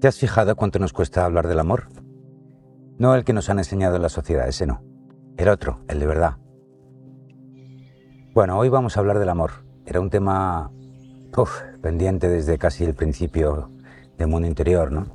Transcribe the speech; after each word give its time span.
¿Te 0.00 0.08
has 0.08 0.16
fijado 0.16 0.56
cuánto 0.56 0.78
nos 0.78 0.94
cuesta 0.94 1.26
hablar 1.26 1.46
del 1.46 1.60
amor? 1.60 1.88
No 2.98 3.14
el 3.14 3.22
que 3.22 3.34
nos 3.34 3.50
han 3.50 3.58
enseñado 3.58 3.96
en 3.96 4.02
la 4.02 4.08
sociedad, 4.08 4.48
ese 4.48 4.66
no. 4.66 4.82
El 5.36 5.50
otro, 5.50 5.80
el 5.88 6.00
de 6.00 6.06
verdad. 6.06 6.36
Bueno, 8.32 8.58
hoy 8.58 8.70
vamos 8.70 8.96
a 8.96 9.00
hablar 9.00 9.18
del 9.18 9.28
amor. 9.28 9.50
Era 9.84 10.00
un 10.00 10.08
tema 10.08 10.70
pendiente 11.82 12.30
desde 12.30 12.56
casi 12.56 12.84
el 12.84 12.94
principio 12.94 13.70
del 14.16 14.28
mundo 14.28 14.48
interior, 14.48 14.90
¿no? 14.90 15.06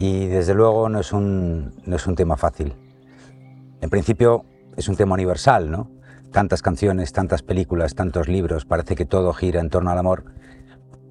Y 0.00 0.26
desde 0.26 0.52
luego 0.52 0.88
no 0.88 0.98
es, 0.98 1.12
un, 1.12 1.80
no 1.86 1.94
es 1.94 2.04
un 2.08 2.16
tema 2.16 2.36
fácil. 2.36 2.74
En 3.80 3.88
principio 3.88 4.44
es 4.76 4.88
un 4.88 4.96
tema 4.96 5.14
universal, 5.14 5.70
¿no? 5.70 5.92
Tantas 6.32 6.60
canciones, 6.60 7.12
tantas 7.12 7.42
películas, 7.42 7.94
tantos 7.94 8.26
libros, 8.26 8.64
parece 8.64 8.96
que 8.96 9.04
todo 9.04 9.32
gira 9.32 9.60
en 9.60 9.70
torno 9.70 9.92
al 9.92 9.98
amor. 9.98 10.24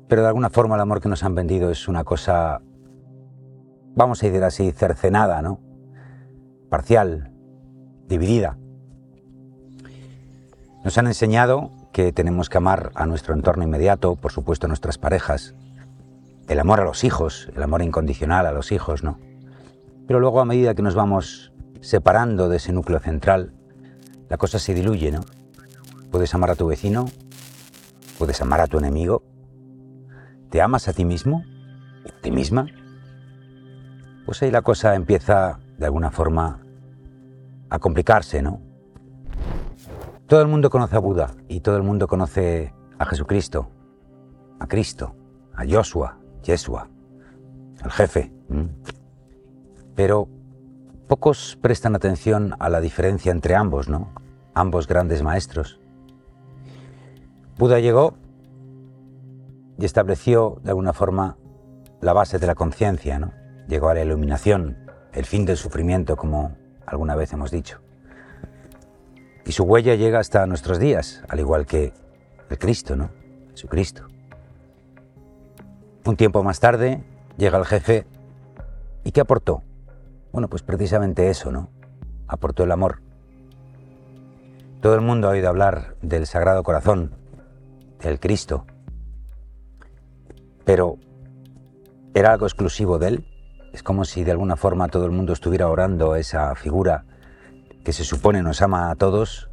Pero 0.09 0.23
de 0.23 0.27
alguna 0.27 0.49
forma 0.49 0.75
el 0.75 0.81
amor 0.81 0.99
que 0.99 1.07
nos 1.07 1.23
han 1.23 1.35
vendido 1.35 1.71
es 1.71 1.87
una 1.87 2.03
cosa 2.03 2.59
vamos 3.97 4.21
a 4.21 4.27
decir 4.27 4.43
así, 4.43 4.71
cercenada, 4.71 5.41
¿no? 5.41 5.59
Parcial, 6.69 7.31
dividida. 8.07 8.57
Nos 10.83 10.97
han 10.99 11.07
enseñado 11.07 11.71
que 11.91 12.13
tenemos 12.13 12.47
que 12.47 12.59
amar 12.59 12.91
a 12.93 13.07
nuestro 13.07 13.33
entorno 13.33 13.63
inmediato, 13.63 14.15
por 14.15 14.31
supuesto 14.31 14.67
a 14.67 14.69
nuestras 14.69 14.99
parejas, 14.99 15.55
el 16.47 16.59
amor 16.59 16.79
a 16.79 16.85
los 16.85 17.03
hijos, 17.03 17.49
el 17.55 17.63
amor 17.63 17.81
incondicional 17.81 18.45
a 18.45 18.51
los 18.51 18.71
hijos, 18.71 19.03
¿no? 19.03 19.17
Pero 20.05 20.19
luego 20.19 20.39
a 20.39 20.45
medida 20.45 20.75
que 20.75 20.83
nos 20.83 20.93
vamos 20.93 21.51
separando 21.81 22.49
de 22.49 22.57
ese 22.57 22.71
núcleo 22.71 22.99
central, 22.99 23.53
la 24.29 24.37
cosa 24.37 24.59
se 24.59 24.75
diluye, 24.75 25.11
¿no? 25.11 25.21
Puedes 26.11 26.35
amar 26.35 26.51
a 26.51 26.55
tu 26.55 26.67
vecino, 26.67 27.09
puedes 28.19 28.39
amar 28.41 28.61
a 28.61 28.67
tu 28.67 28.77
enemigo, 28.77 29.23
¿te 30.51 30.61
amas 30.61 30.87
a 30.87 30.93
ti 30.93 31.03
mismo? 31.03 31.43
¿A 32.05 32.21
ti 32.21 32.29
misma? 32.29 32.67
Pues 34.27 34.43
ahí 34.43 34.51
la 34.51 34.61
cosa 34.61 34.93
empieza 34.93 35.57
de 35.77 35.85
alguna 35.85 36.11
forma 36.11 36.59
a 37.69 37.79
complicarse, 37.79 38.41
¿no? 38.41 38.59
Todo 40.27 40.41
el 40.41 40.49
mundo 40.49 40.69
conoce 40.69 40.97
a 40.97 40.99
Buda 40.99 41.33
y 41.47 41.61
todo 41.61 41.77
el 41.77 41.83
mundo 41.83 42.09
conoce 42.09 42.73
a 42.99 43.05
Jesucristo, 43.05 43.69
a 44.59 44.67
Cristo, 44.67 45.15
a 45.55 45.63
Joshua, 45.65 46.17
Yeshua, 46.43 46.89
al 47.81 47.91
jefe. 47.91 48.33
Pero 49.95 50.27
pocos 51.07 51.57
prestan 51.61 51.95
atención 51.95 52.53
a 52.59 52.67
la 52.67 52.81
diferencia 52.81 53.31
entre 53.31 53.55
ambos, 53.55 53.87
¿no? 53.87 54.09
Ambos 54.53 54.87
grandes 54.87 55.23
maestros. 55.23 55.79
Buda 57.57 57.79
llegó 57.79 58.15
y 59.79 59.85
estableció 59.85 60.59
de 60.63 60.71
alguna 60.71 60.91
forma 60.91 61.37
la 62.01 62.11
base 62.11 62.39
de 62.39 62.47
la 62.47 62.55
conciencia, 62.55 63.19
¿no? 63.19 63.36
Llegó 63.67 63.89
a 63.89 63.93
la 63.93 64.03
iluminación, 64.03 64.77
el 65.13 65.25
fin 65.25 65.45
del 65.45 65.57
sufrimiento, 65.57 66.15
como 66.15 66.55
alguna 66.85 67.15
vez 67.15 67.33
hemos 67.33 67.51
dicho. 67.51 67.79
Y 69.45 69.51
su 69.51 69.63
huella 69.63 69.95
llega 69.95 70.19
hasta 70.19 70.45
nuestros 70.45 70.79
días, 70.79 71.23
al 71.29 71.39
igual 71.39 71.65
que 71.65 71.93
el 72.49 72.57
Cristo, 72.57 72.95
¿no? 72.95 73.09
Jesucristo. 73.51 74.07
Un 76.05 76.15
tiempo 76.15 76.43
más 76.43 76.59
tarde 76.59 77.03
llega 77.37 77.57
el 77.57 77.65
jefe 77.65 78.05
y 79.03 79.11
¿qué 79.11 79.21
aportó? 79.21 79.63
Bueno, 80.31 80.49
pues 80.49 80.63
precisamente 80.63 81.29
eso, 81.29 81.51
¿no? 81.51 81.69
Aportó 82.27 82.63
el 82.63 82.71
amor. 82.71 83.01
Todo 84.81 84.95
el 84.95 85.01
mundo 85.01 85.27
ha 85.27 85.31
oído 85.31 85.49
hablar 85.49 85.95
del 86.01 86.27
Sagrado 86.27 86.63
Corazón, 86.63 87.15
del 88.01 88.19
Cristo, 88.19 88.65
pero 90.65 90.97
¿era 92.13 92.33
algo 92.33 92.45
exclusivo 92.45 92.99
de 92.99 93.07
él? 93.07 93.36
Es 93.73 93.83
como 93.83 94.05
si 94.05 94.23
de 94.23 94.31
alguna 94.31 94.55
forma 94.55 94.87
todo 94.87 95.05
el 95.05 95.11
mundo 95.11 95.33
estuviera 95.33 95.67
orando 95.67 96.13
a 96.13 96.19
esa 96.19 96.55
figura 96.55 97.05
que 97.83 97.93
se 97.93 98.03
supone 98.03 98.43
nos 98.43 98.61
ama 98.61 98.89
a 98.91 98.95
todos, 98.95 99.49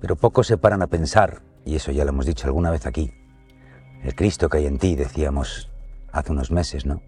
pero 0.00 0.16
pocos 0.16 0.46
se 0.46 0.56
paran 0.56 0.82
a 0.82 0.86
pensar, 0.86 1.42
y 1.64 1.76
eso 1.76 1.92
ya 1.92 2.04
lo 2.04 2.10
hemos 2.10 2.26
dicho 2.26 2.46
alguna 2.46 2.70
vez 2.70 2.86
aquí, 2.86 3.12
el 4.02 4.14
Cristo 4.14 4.48
que 4.48 4.58
hay 4.58 4.66
en 4.66 4.78
ti, 4.78 4.94
decíamos 4.94 5.70
hace 6.12 6.32
unos 6.32 6.50
meses, 6.50 6.86
¿no? 6.86 7.02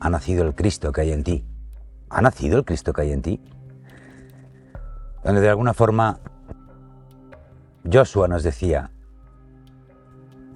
Ha 0.00 0.10
nacido 0.10 0.44
el 0.44 0.54
Cristo 0.54 0.92
que 0.92 1.00
hay 1.00 1.12
en 1.12 1.24
ti. 1.24 1.44
¿Ha 2.10 2.20
nacido 2.20 2.58
el 2.58 2.64
Cristo 2.64 2.92
que 2.92 3.02
hay 3.02 3.12
en 3.12 3.22
ti? 3.22 3.40
Donde 5.24 5.40
de 5.40 5.48
alguna 5.48 5.72
forma 5.72 6.20
Joshua 7.90 8.28
nos 8.28 8.42
decía, 8.42 8.90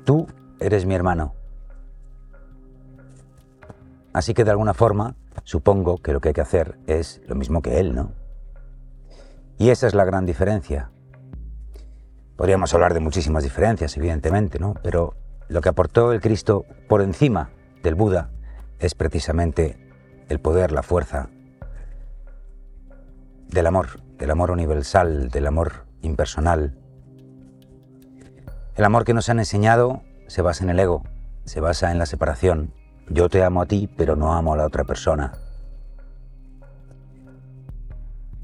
tú 0.05 0.27
eres 0.61 0.87
mi 0.87 0.95
hermano, 0.95 1.35
Así 4.19 4.35
que 4.35 4.43
de 4.43 4.51
alguna 4.51 4.75
forma, 4.75 5.15
supongo 5.45 5.99
que 5.99 6.13
lo 6.13 6.21
que 6.21 6.31
hay 6.31 6.35
que 6.35 6.41
hacer 6.41 6.77
es 6.89 7.21
lo 7.29 7.37
mismo 7.37 7.63
que 7.63 7.79
él, 7.79 7.95
¿no? 7.95 8.11
Y 9.59 9.71
esa 9.71 9.87
es 9.87 9.95
la 9.95 10.05
gran 10.05 10.27
diferencia. 10.27 10.91
Podríamos 12.35 12.75
hablar 12.75 12.95
de 12.95 12.99
muchísimas 12.99 13.45
diferencias, 13.45 13.97
evidentemente, 13.97 14.59
¿no? 14.59 14.75
Pero 14.83 15.15
lo 15.47 15.61
que 15.61 15.69
aportó 15.69 16.13
el 16.13 16.21
Cristo 16.21 16.65
por 16.89 17.01
encima 17.01 17.51
del 17.85 17.95
Buda 17.95 18.33
es 18.81 18.97
precisamente 18.97 19.79
el 20.29 20.41
poder, 20.41 20.73
la 20.73 20.83
fuerza 20.83 21.29
del 23.47 23.69
amor, 23.69 24.03
del 24.19 24.33
amor 24.33 24.51
universal, 24.51 25.29
del 25.29 25.47
amor 25.47 25.87
impersonal. 26.03 26.77
El 28.75 28.85
amor 28.85 29.05
que 29.05 29.15
nos 29.15 29.29
han 29.29 29.39
enseñado 29.39 30.03
se 30.27 30.43
basa 30.43 30.65
en 30.65 30.71
el 30.71 30.81
ego, 30.81 31.05
se 31.45 31.61
basa 31.61 31.93
en 31.93 32.01
la 32.01 32.07
separación, 32.07 32.75
yo 33.11 33.29
te 33.29 33.43
amo 33.43 33.63
a 33.63 33.67
ti, 33.67 33.89
pero 33.97 34.17
no 34.17 34.33
amo 34.33 34.55
a 34.55 34.57
la 34.57 34.67
otra 34.67 34.85
persona. 34.85 35.33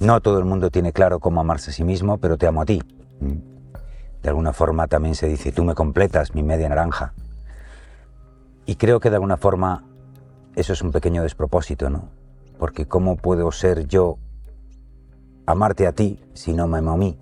No 0.01 0.21
todo 0.21 0.39
el 0.39 0.45
mundo 0.45 0.71
tiene 0.71 0.93
claro 0.93 1.21
cómo 1.21 1.41
amarse 1.41 1.71
a 1.71 1.73
sí 1.73 1.85
mismo, 1.85 2.19
pero 2.19 2.37
te 2.37 2.47
amo 2.47 2.63
a 2.63 2.67
ti. 2.67 2.83
De 4.23 4.29
alguna 4.29 4.53
forma 4.53 4.87
también 4.87 5.15
se 5.15 5.29
dice, 5.29 5.53
tú 5.53 5.65
me 5.65 5.75
completas, 5.75 6.35
mi 6.35 6.43
media 6.43 6.69
naranja. 6.69 7.13
Y 8.67 8.77
creo 8.77 9.01
que 9.01 9.11
de 9.11 9.17
alguna 9.17 9.37
forma 9.37 9.85
eso 10.57 10.73
es 10.73 10.83
un 10.83 10.93
pequeño 10.93 11.23
despropósito, 11.23 11.91
¿no? 11.91 12.09
Porque 12.59 12.87
¿cómo 12.87 13.17
puedo 13.17 13.51
ser 13.53 13.87
yo 13.87 14.19
amarte 15.47 15.87
a 15.87 15.93
ti 15.93 16.21
si 16.33 16.55
no 16.55 16.67
me 16.67 16.79
amo 16.79 16.93
a 16.93 16.97
mí? 16.97 17.19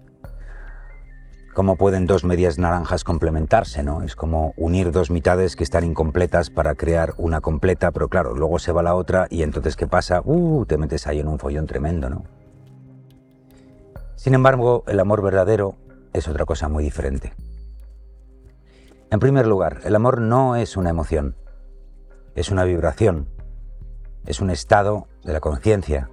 Cómo 1.52 1.76
pueden 1.76 2.06
dos 2.06 2.24
medias 2.24 2.58
naranjas 2.58 3.04
complementarse, 3.04 3.82
¿no? 3.82 4.02
Es 4.02 4.16
como 4.16 4.54
unir 4.56 4.90
dos 4.90 5.10
mitades 5.10 5.54
que 5.54 5.64
están 5.64 5.84
incompletas 5.84 6.50
para 6.50 6.74
crear 6.74 7.14
una 7.18 7.40
completa, 7.40 7.90
pero 7.90 8.08
claro, 8.08 8.34
luego 8.34 8.58
se 8.58 8.72
va 8.72 8.82
la 8.82 8.94
otra 8.94 9.26
y 9.30 9.42
entonces 9.42 9.76
¿qué 9.76 9.86
pasa? 9.86 10.22
Uh, 10.24 10.64
te 10.64 10.78
metes 10.78 11.06
ahí 11.06 11.20
en 11.20 11.28
un 11.28 11.38
follón 11.38 11.66
tremendo, 11.66 12.08
¿no? 12.08 12.24
Sin 14.16 14.34
embargo, 14.34 14.84
el 14.86 15.00
amor 15.00 15.22
verdadero 15.22 15.76
es 16.12 16.28
otra 16.28 16.44
cosa 16.44 16.68
muy 16.68 16.84
diferente. 16.84 17.34
En 19.10 19.20
primer 19.20 19.46
lugar, 19.46 19.80
el 19.84 19.94
amor 19.94 20.20
no 20.20 20.56
es 20.56 20.76
una 20.76 20.91
emoción, 20.91 21.36
es 22.34 22.50
una 22.50 22.64
vibración, 22.64 23.28
es 24.24 24.41
un 24.41 24.50
estado 24.50 25.06
de 25.22 25.34
la 25.34 25.41
conciencia. 25.41 26.08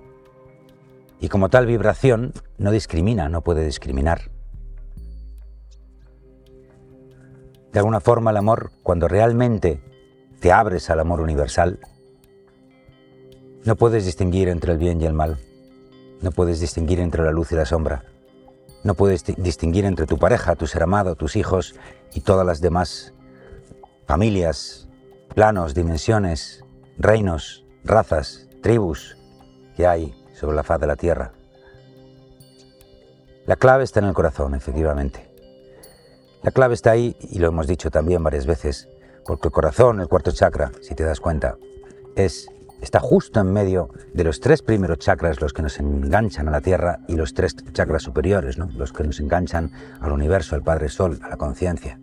Y 1.22 1.30
como 1.30 1.50
tal 1.50 1.66
vibración, 1.66 2.34
no 2.58 2.72
discrimina, 2.72 3.30
no 3.30 3.42
puede 3.42 3.64
discriminar. 3.64 4.32
De 7.72 7.80
alguna 7.80 8.00
forma 8.00 8.32
el 8.32 8.38
amor, 8.38 8.72
cuando 8.84 9.08
realmente 9.08 9.82
te 10.40 10.52
abres 10.52 10.90
al 10.90 11.00
amor 11.00 11.22
universal, 11.22 11.80
no 13.66 13.76
puedes 13.76 14.06
distinguir 14.06 14.48
entre 14.48 14.72
el 14.72 14.78
bien 14.78 15.02
y 15.02 15.06
el 15.06 15.14
mal. 15.14 15.38
No 16.22 16.32
puedes 16.32 16.60
distinguir 16.60 17.00
entre 17.00 17.24
la 17.24 17.32
luz 17.32 17.52
y 17.52 17.56
la 17.56 17.66
sombra. 17.66 18.06
No 18.84 18.96
puedes 18.96 19.24
distinguir 19.38 19.86
entre 19.86 20.06
tu 20.06 20.18
pareja, 20.18 20.56
tu 20.56 20.66
ser 20.66 20.84
amado, 20.84 21.16
tus 21.16 21.36
hijos 21.36 21.76
y 22.14 22.22
todas 22.22 22.46
las 22.46 22.62
demás 22.62 23.14
familias, 24.08 24.88
planos, 25.36 25.76
dimensiones, 25.76 26.64
reinos, 26.98 27.66
razas, 27.84 28.48
tribus 28.64 29.18
que 29.76 29.86
hay 29.86 30.16
sobre 30.34 30.56
la 30.56 30.64
faz 30.64 30.80
de 30.80 30.88
la 30.88 30.96
tierra. 30.96 31.34
La 33.46 33.56
clave 33.56 33.84
está 33.84 34.00
en 34.00 34.06
el 34.06 34.14
corazón, 34.14 34.56
efectivamente. 34.56 35.29
La 36.42 36.52
clave 36.52 36.74
está 36.74 36.92
ahí, 36.92 37.18
y 37.20 37.40
lo 37.40 37.50
hemos 37.50 37.68
dicho 37.68 37.92
también 37.92 38.24
varias 38.24 38.46
veces, 38.46 38.88
porque 39.26 39.50
el 39.50 39.52
corazón, 39.52 40.00
el 40.00 40.08
cuarto 40.08 40.32
chakra, 40.32 40.72
si 40.82 40.96
te 40.96 41.04
das 41.04 41.20
cuenta, 41.20 41.58
es, 42.16 42.50
está 42.82 43.02
justo 43.02 43.42
en 43.42 43.52
medio 43.52 43.90
de 44.14 44.24
los 44.24 44.40
tres 44.40 44.62
primeros 44.62 45.00
chakras, 45.00 45.42
los 45.42 45.52
que 45.52 45.62
nos 45.62 45.78
enganchan 45.80 46.48
a 46.48 46.52
la 46.52 46.62
Tierra, 46.62 47.00
y 47.10 47.18
los 47.18 47.34
tres 47.34 47.58
chakras 47.74 48.04
superiores, 48.04 48.58
¿no? 48.58 48.70
los 48.74 48.94
que 48.94 49.04
nos 49.04 49.20
enganchan 49.20 49.72
al 50.00 50.14
universo, 50.14 50.56
al 50.56 50.64
Padre 50.64 50.88
Sol, 50.88 51.20
a 51.22 51.28
la 51.28 51.36
conciencia. 51.36 52.00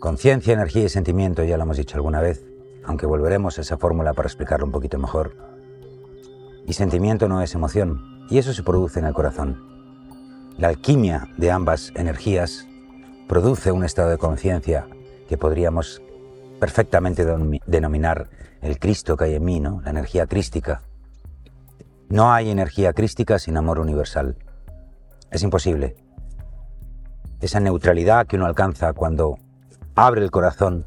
Conciencia, 0.00 0.52
energía 0.52 0.84
y 0.84 0.88
sentimiento, 0.90 1.44
ya 1.44 1.56
lo 1.56 1.62
hemos 1.62 1.78
dicho 1.78 1.96
alguna 1.96 2.20
vez, 2.20 2.44
aunque 2.84 3.06
volveremos 3.06 3.56
a 3.56 3.62
esa 3.62 3.78
fórmula 3.78 4.12
para 4.12 4.26
explicarlo 4.26 4.66
un 4.66 4.72
poquito 4.72 4.98
mejor. 4.98 5.34
Y 6.66 6.74
sentimiento 6.74 7.26
no 7.26 7.40
es 7.40 7.54
emoción, 7.54 8.02
y 8.28 8.36
eso 8.36 8.52
se 8.52 8.62
produce 8.62 9.00
en 9.00 9.06
el 9.06 9.14
corazón. 9.14 9.64
La 10.58 10.68
alquimia 10.68 11.28
de 11.38 11.50
ambas 11.50 11.90
energías 11.96 12.68
produce 13.28 13.72
un 13.72 13.84
estado 13.84 14.10
de 14.10 14.18
conciencia 14.18 14.86
que 15.28 15.38
podríamos 15.38 16.02
perfectamente 16.60 17.26
denominar 17.66 18.28
el 18.60 18.78
Cristo 18.78 19.16
que 19.16 19.24
hay 19.24 19.34
en 19.34 19.44
mí. 19.44 19.60
La 19.60 19.90
energía 19.90 20.26
crística. 20.26 20.82
No 22.08 22.32
hay 22.32 22.50
energía 22.50 22.92
crística 22.92 23.38
sin 23.38 23.56
amor 23.56 23.78
universal. 23.78 24.36
Es 25.30 25.42
imposible. 25.42 25.96
Esa 27.40 27.60
neutralidad 27.60 28.26
que 28.26 28.36
uno 28.36 28.46
alcanza 28.46 28.92
cuando 28.92 29.36
abre 29.94 30.22
el 30.22 30.30
corazón, 30.30 30.86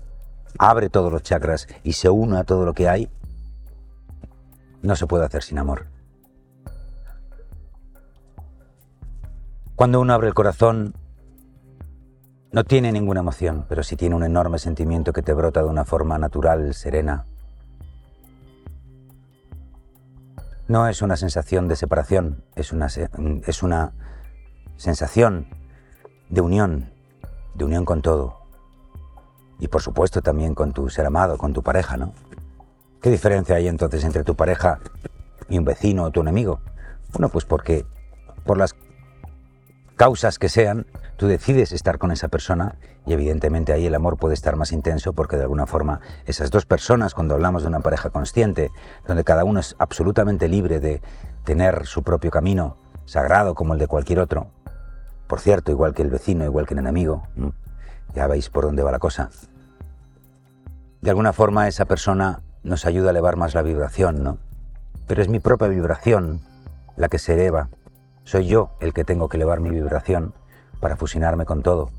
abre 0.57 0.89
todos 0.89 1.11
los 1.11 1.23
chakras 1.23 1.67
y 1.83 1.93
se 1.93 2.09
une 2.09 2.37
a 2.37 2.43
todo 2.43 2.65
lo 2.65 2.73
que 2.73 2.87
hay, 2.87 3.09
no 4.81 4.95
se 4.95 5.07
puede 5.07 5.25
hacer 5.25 5.43
sin 5.43 5.59
amor. 5.59 5.87
Cuando 9.75 10.01
uno 10.01 10.13
abre 10.13 10.29
el 10.29 10.33
corazón, 10.33 10.95
no 12.51 12.63
tiene 12.63 12.91
ninguna 12.91 13.19
emoción, 13.19 13.65
pero 13.67 13.83
sí 13.83 13.95
tiene 13.95 14.15
un 14.15 14.23
enorme 14.23 14.59
sentimiento 14.59 15.13
que 15.13 15.21
te 15.21 15.33
brota 15.33 15.61
de 15.61 15.67
una 15.67 15.85
forma 15.85 16.17
natural, 16.17 16.73
serena. 16.73 17.25
No 20.67 20.87
es 20.87 21.01
una 21.01 21.15
sensación 21.15 21.67
de 21.67 21.75
separación, 21.75 22.43
es 22.55 22.71
una, 22.71 22.87
es 22.87 23.63
una 23.63 23.93
sensación 24.75 25.47
de 26.29 26.41
unión, 26.41 26.91
de 27.55 27.65
unión 27.65 27.85
con 27.85 28.01
todo. 28.01 28.37
Y 29.59 29.67
por 29.67 29.81
supuesto 29.81 30.21
también 30.21 30.55
con 30.55 30.71
tu 30.71 30.89
ser 30.89 31.05
amado, 31.05 31.37
con 31.37 31.53
tu 31.53 31.63
pareja, 31.63 31.97
¿no? 31.97 32.13
¿Qué 33.01 33.09
diferencia 33.09 33.55
hay 33.55 33.67
entonces 33.67 34.03
entre 34.03 34.23
tu 34.23 34.35
pareja 34.35 34.79
y 35.49 35.57
un 35.57 35.65
vecino 35.65 36.03
o 36.03 36.11
tu 36.11 36.21
enemigo? 36.21 36.59
Bueno, 37.13 37.29
pues 37.29 37.45
porque 37.45 37.85
por 38.45 38.57
las 38.57 38.75
causas 39.97 40.37
que 40.37 40.47
sean, 40.47 40.85
tú 41.17 41.27
decides 41.27 41.71
estar 41.71 41.97
con 41.97 42.11
esa 42.11 42.27
persona 42.27 42.75
y 43.05 43.13
evidentemente 43.13 43.73
ahí 43.73 43.87
el 43.87 43.95
amor 43.95 44.17
puede 44.17 44.35
estar 44.35 44.55
más 44.55 44.71
intenso 44.71 45.11
porque 45.11 45.37
de 45.37 45.41
alguna 45.41 45.65
forma 45.65 45.99
esas 46.25 46.51
dos 46.51 46.65
personas, 46.65 47.15
cuando 47.15 47.33
hablamos 47.33 47.63
de 47.63 47.67
una 47.67 47.79
pareja 47.79 48.11
consciente, 48.11 48.71
donde 49.07 49.23
cada 49.23 49.43
uno 49.43 49.59
es 49.59 49.75
absolutamente 49.79 50.47
libre 50.47 50.79
de 50.79 51.01
tener 51.43 51.87
su 51.87 52.03
propio 52.03 52.29
camino, 52.29 52.77
sagrado 53.05 53.55
como 53.55 53.73
el 53.73 53.79
de 53.79 53.87
cualquier 53.87 54.19
otro, 54.19 54.51
por 55.25 55.39
cierto, 55.39 55.71
igual 55.71 55.93
que 55.93 56.03
el 56.03 56.09
vecino, 56.09 56.45
igual 56.45 56.67
que 56.67 56.75
el 56.75 56.79
enemigo, 56.79 57.27
ya 58.13 58.27
veis 58.27 58.49
por 58.49 58.65
dónde 58.65 58.83
va 58.83 58.91
la 58.91 58.99
cosa, 58.99 59.29
de 61.01 61.09
alguna 61.09 61.33
forma 61.33 61.67
esa 61.67 61.85
persona 61.85 62.41
nos 62.63 62.85
ayuda 62.85 63.07
a 63.07 63.11
elevar 63.11 63.35
más 63.35 63.55
la 63.55 63.63
vibración, 63.63 64.23
¿no? 64.23 64.37
Pero 65.07 65.21
es 65.21 65.27
mi 65.27 65.39
propia 65.39 65.67
vibración 65.67 66.41
la 66.97 67.07
que 67.07 67.17
se 67.17 67.33
eleva 67.33 67.69
soy 68.27 68.45
yo 68.45 68.71
el 68.81 68.93
que 68.93 69.05
tengo 69.05 69.29
que 69.29 69.37
elevar 69.37 69.61
mi 69.61 69.69
vibración 69.69 70.33
para 70.81 70.97
fusionarme 70.97 71.45
con 71.45 71.63
todo. 71.63 71.89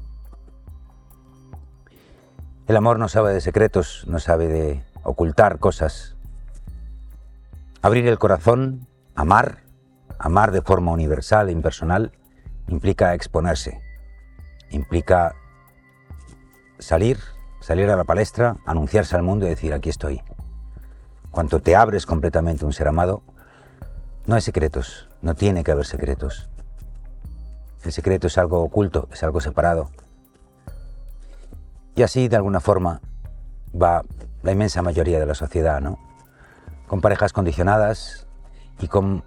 El 2.67 2.77
amor 2.77 2.99
no 2.99 3.09
sabe 3.09 3.33
de 3.33 3.41
secretos, 3.41 4.05
no 4.07 4.19
sabe 4.19 4.47
de 4.47 4.85
ocultar 5.05 5.59
cosas. 5.59 6.17
Abrir 7.81 8.07
el 8.07 8.19
corazón, 8.19 8.87
amar, 9.15 9.63
amar 10.19 10.53
de 10.53 10.61
forma 10.61 10.93
universal 10.93 11.49
e 11.49 11.53
impersonal, 11.53 12.13
implica 12.67 13.15
exponerse, 13.15 13.81
implica 14.69 15.35
salir, 16.79 17.17
salir 17.61 17.89
a 17.89 17.97
la 17.97 18.05
palestra, 18.05 18.59
anunciarse 18.67 19.17
al 19.17 19.23
mundo 19.23 19.47
y 19.47 19.49
decir 19.49 19.73
aquí 19.73 19.89
estoy. 19.89 20.21
Cuanto 21.31 21.63
te 21.63 21.75
abres 21.75 22.05
completamente 22.05 22.67
un 22.67 22.75
ser 22.75 22.87
amado, 22.87 23.23
no 24.29 24.35
hay 24.35 24.43
secretos, 24.43 25.09
no 25.23 25.35
tiene 25.35 25.65
que 25.65 25.73
haber 25.73 25.87
secretos. 25.87 26.51
El 27.83 27.93
secreto 27.93 28.27
es 28.27 28.37
algo 28.37 28.63
oculto, 28.63 29.09
es 29.11 29.23
algo 29.23 29.41
separado. 29.41 29.91
Y 31.97 32.03
así, 32.03 32.29
de 32.29 32.37
alguna 32.37 32.61
forma, 32.61 33.01
va 33.75 34.05
la 34.43 34.53
inmensa 34.53 34.83
mayoría 34.83 35.19
de 35.19 35.25
la 35.25 35.35
sociedad, 35.35 35.81
¿no? 35.81 35.99
Con 36.87 37.01
parejas 37.01 37.33
condicionadas 37.33 38.27
y 38.81 38.89
con 38.89 39.25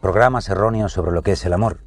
programas 0.00 0.48
erróneos 0.48 0.94
sobre 0.94 1.12
lo 1.12 1.20
que 1.20 1.32
es 1.32 1.44
el 1.44 1.52
amor. 1.52 1.80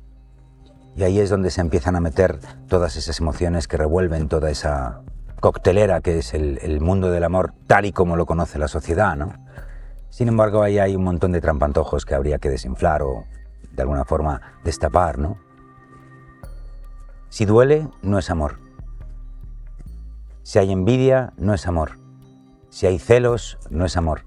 Y 0.95 1.01
ahí 1.01 1.19
es 1.19 1.31
donde 1.31 1.49
se 1.49 1.61
empiezan 1.61 1.95
a 1.95 1.99
meter 1.99 2.39
todas 2.67 2.95
esas 2.95 3.19
emociones 3.19 3.67
que 3.67 3.77
revuelven 3.77 4.29
toda 4.29 4.51
esa 4.51 5.01
coctelera 5.39 6.01
que 6.01 6.19
es 6.19 6.35
el, 6.35 6.79
mundo 6.79 7.09
del 7.09 7.23
amor 7.23 7.55
tal 7.65 7.85
y 7.85 7.91
como 7.91 8.17
lo 8.17 8.27
conoce 8.27 8.59
la 8.59 8.67
sociedad, 8.67 9.15
¿no? 9.15 9.33
Sin 10.11 10.27
embargo, 10.27 10.61
ahí 10.61 10.77
hay 10.77 10.95
un 10.95 11.05
montón 11.05 11.31
de 11.31 11.39
trampantojos 11.39 12.05
que 12.05 12.13
habría 12.13 12.37
que 12.37 12.49
desinflar 12.49 13.01
o, 13.01 13.23
de 13.71 13.81
alguna 13.81 14.03
forma, 14.03 14.41
destapar, 14.63 15.17
¿no? 15.17 15.37
Si 17.29 17.45
duele, 17.45 17.87
no 18.01 18.19
es 18.19 18.29
amor. 18.29 18.59
Si 20.43 20.59
hay 20.59 20.73
envidia, 20.73 21.31
no 21.37 21.53
es 21.53 21.65
amor. 21.65 21.97
Si 22.69 22.87
hay 22.87 22.99
celos, 22.99 23.57
no 23.69 23.85
es 23.85 23.95
amor. 23.95 24.25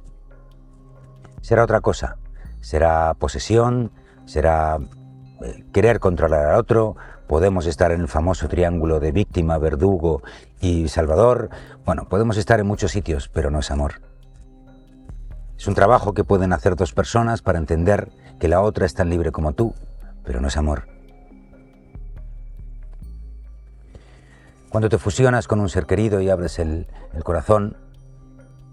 Será 1.42 1.64
otra 1.64 1.82
cosa. 1.82 2.16
Será 2.62 3.12
posesión, 3.18 3.92
será 4.24 4.78
eh, 5.42 5.64
querer 5.70 6.00
controlar 6.00 6.46
al 6.46 6.58
otro, 6.58 6.96
podemos 7.26 7.66
estar 7.66 7.92
en 7.92 8.00
el 8.00 8.08
famoso 8.08 8.48
triángulo 8.48 9.00
de 9.00 9.12
víctima, 9.12 9.58
verdugo 9.58 10.22
y 10.62 10.88
salvador. 10.88 11.50
Bueno, 11.84 12.08
podemos 12.08 12.38
estar 12.38 12.58
en 12.58 12.66
muchos 12.66 12.92
sitios, 12.92 13.28
pero 13.28 13.50
no 13.50 13.58
es 13.58 13.70
amor. 13.70 14.13
Es 15.58 15.66
un 15.66 15.74
trabajo 15.74 16.14
que 16.14 16.24
pueden 16.24 16.52
hacer 16.52 16.76
dos 16.76 16.92
personas 16.92 17.42
para 17.42 17.58
entender 17.58 18.10
que 18.38 18.48
la 18.48 18.60
otra 18.60 18.86
es 18.86 18.94
tan 18.94 19.10
libre 19.10 19.32
como 19.32 19.52
tú, 19.52 19.74
pero 20.24 20.40
no 20.40 20.48
es 20.48 20.56
amor. 20.56 20.88
Cuando 24.74 24.88
te 24.88 24.98
fusionas 24.98 25.46
con 25.46 25.60
un 25.60 25.68
ser 25.68 25.86
querido 25.86 26.20
y 26.20 26.28
abres 26.28 26.58
el, 26.58 26.88
corazón, 27.22 27.76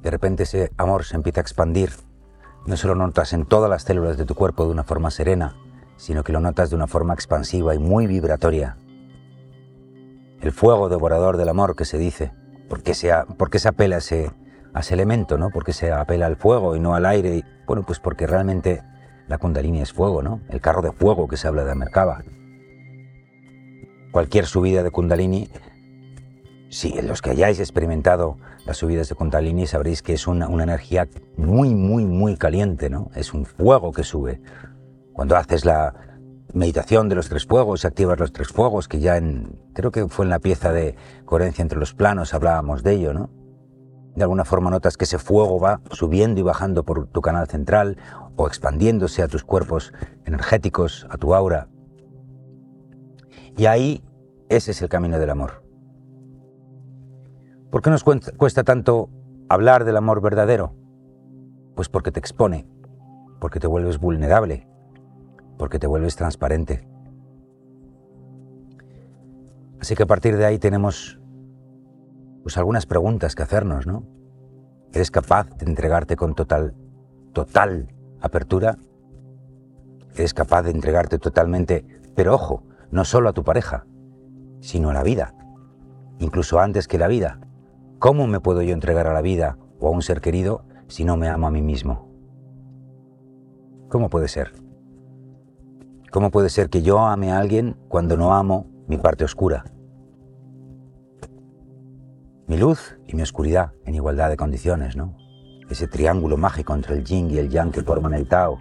de 0.02 0.10
repente 0.10 0.44
ese 0.44 0.72
amor 0.78 1.06
se 1.06 1.16
empieza 1.16 1.42
a 1.42 1.44
expandir. 1.44 1.92
No 2.66 2.76
solo 2.76 2.96
notas 2.96 3.34
en 3.34 3.46
todas 3.46 3.70
las 3.70 3.84
células 3.84 4.18
de 4.18 4.26
tu 4.26 4.34
cuerpo 4.34 4.66
de 4.66 4.72
una 4.72 4.84
forma 4.84 5.12
serena, 5.12 5.56
sino 5.98 6.24
que 6.24 6.34
lo 6.34 6.40
notas 6.40 6.72
de 6.72 6.76
una 6.76 6.88
forma 6.88 7.14
expansiva 7.14 7.76
y 7.76 7.80
muy 7.80 8.08
vibratoria. 8.08 8.78
El 10.42 10.52
fuego 10.52 10.90
devorador 10.90 11.38
del 11.38 11.50
amor 11.50 11.76
que 11.76 11.86
se 11.86 12.00
dice, 12.00 12.34
porque 12.68 12.96
se, 12.96 13.12
porque 13.38 13.60
se 13.60 13.68
apela 13.68 13.98
ese, 13.98 14.32
a 14.74 14.80
ese 14.80 14.94
elemento, 14.94 15.38
¿no? 15.38 15.50
Porque 15.50 15.74
se 15.74 15.92
apela 15.92 16.26
al 16.26 16.36
fuego 16.36 16.76
y 16.76 16.80
no 16.80 16.96
al 16.96 17.06
aire. 17.06 17.44
Bueno, 17.66 17.84
pues 17.84 18.00
porque 18.00 18.28
realmente 18.28 18.84
la 19.28 19.38
Kundalini 19.38 19.82
es 19.82 19.94
fuego, 19.94 20.22
¿no? 20.22 20.42
El 20.50 20.62
carro 20.62 20.82
de 20.82 20.92
fuego 20.92 21.28
que 21.28 21.38
se 21.38 21.48
habla 21.48 21.64
de 21.64 21.76
Merkaba. 21.76 22.24
Cualquier 24.12 24.46
subida 24.46 24.84
de 24.84 24.92
Kundalini, 24.92 25.50
si 26.70 27.02
los 27.02 27.22
que 27.22 27.32
hayáis 27.32 27.60
experimentado 27.60 28.38
las 28.66 28.78
subidas 28.78 29.10
de 29.10 29.16
Kundalini 29.16 29.68
sabréis 29.68 30.02
que 30.02 30.14
es 30.14 30.28
una, 30.28 30.48
una 30.48 30.64
energía 30.64 31.08
muy, 31.38 31.74
muy, 31.74 32.06
muy 32.06 32.38
caliente, 32.38 32.90
¿no? 32.90 33.10
Es 33.16 33.34
un 33.34 33.46
fuego 33.46 33.92
que 33.92 34.04
sube. 34.04 34.42
Cuando 35.14 35.36
haces 35.36 35.66
la 35.66 35.94
meditación 36.54 37.10
de 37.10 37.16
los 37.16 37.30
tres 37.30 37.46
fuegos, 37.46 37.86
activas 37.86 38.20
los 38.20 38.32
tres 38.32 38.50
fuegos, 38.50 38.88
que 38.88 39.00
ya 39.00 39.18
en, 39.18 39.60
creo 39.74 39.92
que 39.92 40.08
fue 40.08 40.26
en 40.26 40.30
la 40.30 40.40
pieza 40.40 40.72
de 40.72 40.96
coherencia 41.26 41.62
entre 41.62 41.80
los 41.80 41.94
planos 41.94 42.34
hablábamos 42.34 42.84
de 42.84 42.94
ello, 42.94 43.14
¿no? 43.14 43.30
De 44.16 44.24
alguna 44.24 44.46
forma 44.46 44.70
notas 44.70 44.98
que 44.98 45.06
ese 45.06 45.18
fuego 45.18 45.60
va 45.60 45.82
subiendo 45.92 46.40
y 46.40 46.44
bajando 46.44 46.84
por 46.84 47.08
tu 47.08 47.22
canal 47.22 47.48
central 47.48 47.98
o 48.36 48.48
expandiéndose 48.48 49.24
a 49.24 49.28
tus 49.28 49.44
cuerpos 49.44 49.94
energéticos, 50.26 51.08
a 51.10 51.18
tu 51.18 51.34
aura. 51.34 51.70
Y 53.58 53.66
ahí 53.68 54.04
ese 54.50 54.72
es 54.72 54.82
el 54.82 54.90
camino 54.90 55.18
del 55.18 55.30
amor. 55.30 55.64
¿Por 57.70 57.82
qué 57.82 57.90
nos 57.90 58.04
cuesta 58.04 58.66
tanto 58.66 59.10
hablar 59.48 59.86
del 59.86 59.96
amor 59.96 60.22
verdadero? 60.22 60.76
Pues 61.74 61.88
porque 61.88 62.12
te 62.12 62.20
expone, 62.20 62.68
porque 63.40 63.62
te 63.62 63.68
vuelves 63.68 63.98
vulnerable, 63.98 64.68
porque 65.58 65.80
te 65.80 65.88
vuelves 65.88 66.18
transparente. 66.18 66.86
Así 69.80 69.96
que 69.96 70.04
a 70.04 70.08
partir 70.08 70.36
de 70.36 70.46
ahí 70.46 70.60
tenemos 70.60 71.21
pues 72.44 72.58
algunas 72.58 72.86
preguntas 72.86 73.36
que 73.36 73.44
hacernos, 73.44 73.88
¿no? 73.88 74.04
¿Eres 74.94 75.12
capaz 75.12 75.50
de 75.58 75.66
entregarte 75.66 76.16
con 76.16 76.36
total, 76.36 76.74
total 77.34 77.94
apertura? 78.20 78.78
¿Eres 80.16 80.34
capaz 80.34 80.64
de 80.64 80.72
entregarte 80.72 81.18
totalmente, 81.18 81.86
pero 82.16 82.36
ojo, 82.36 82.64
no 82.92 83.06
solo 83.06 83.30
a 83.30 83.34
tu 83.34 83.44
pareja, 83.44 83.86
sino 84.60 84.90
a 84.90 84.94
la 84.94 85.04
vida, 85.04 85.34
incluso 86.20 86.60
antes 86.60 86.88
que 86.88 86.98
la 86.98 87.08
vida? 87.08 87.40
¿Cómo 88.00 88.28
me 88.28 88.40
puedo 88.40 88.62
yo 88.62 88.74
entregar 88.74 89.08
a 89.08 89.14
la 89.14 89.22
vida 89.22 89.58
o 89.80 89.88
a 89.88 89.92
un 89.92 90.02
ser 90.02 90.22
querido 90.22 90.66
si 90.88 91.06
no 91.06 91.18
me 91.18 91.30
amo 91.30 91.48
a 91.48 91.52
mí 91.52 91.62
mismo? 91.62 92.10
¿Cómo 93.88 94.10
puede 94.10 94.28
ser? 94.28 94.52
¿Cómo 96.12 96.32
puede 96.32 96.50
ser 96.50 96.70
que 96.70 96.82
yo 96.82 97.00
ame 97.00 97.32
a 97.32 97.38
alguien 97.38 97.78
cuando 97.88 98.18
no 98.18 98.34
amo 98.34 98.68
mi 98.88 98.98
parte 98.98 99.24
oscura? 99.24 99.64
Mi 102.52 102.58
luz 102.58 102.98
y 103.08 103.16
mi 103.16 103.22
oscuridad 103.22 103.72
en 103.86 103.96
igualdad 103.96 104.30
de 104.30 104.36
condiciones, 104.36 104.98
¿no? 104.98 105.16
Ese 105.70 105.88
triángulo 105.88 106.36
mágico 106.36 106.76
entre 106.76 106.96
el 106.96 107.06
yin 107.06 107.32
y 107.32 107.38
el 107.38 107.50
yang 107.50 107.72
que 107.72 107.82
forman 107.82 108.14
el 108.14 108.28
Tao, 108.28 108.60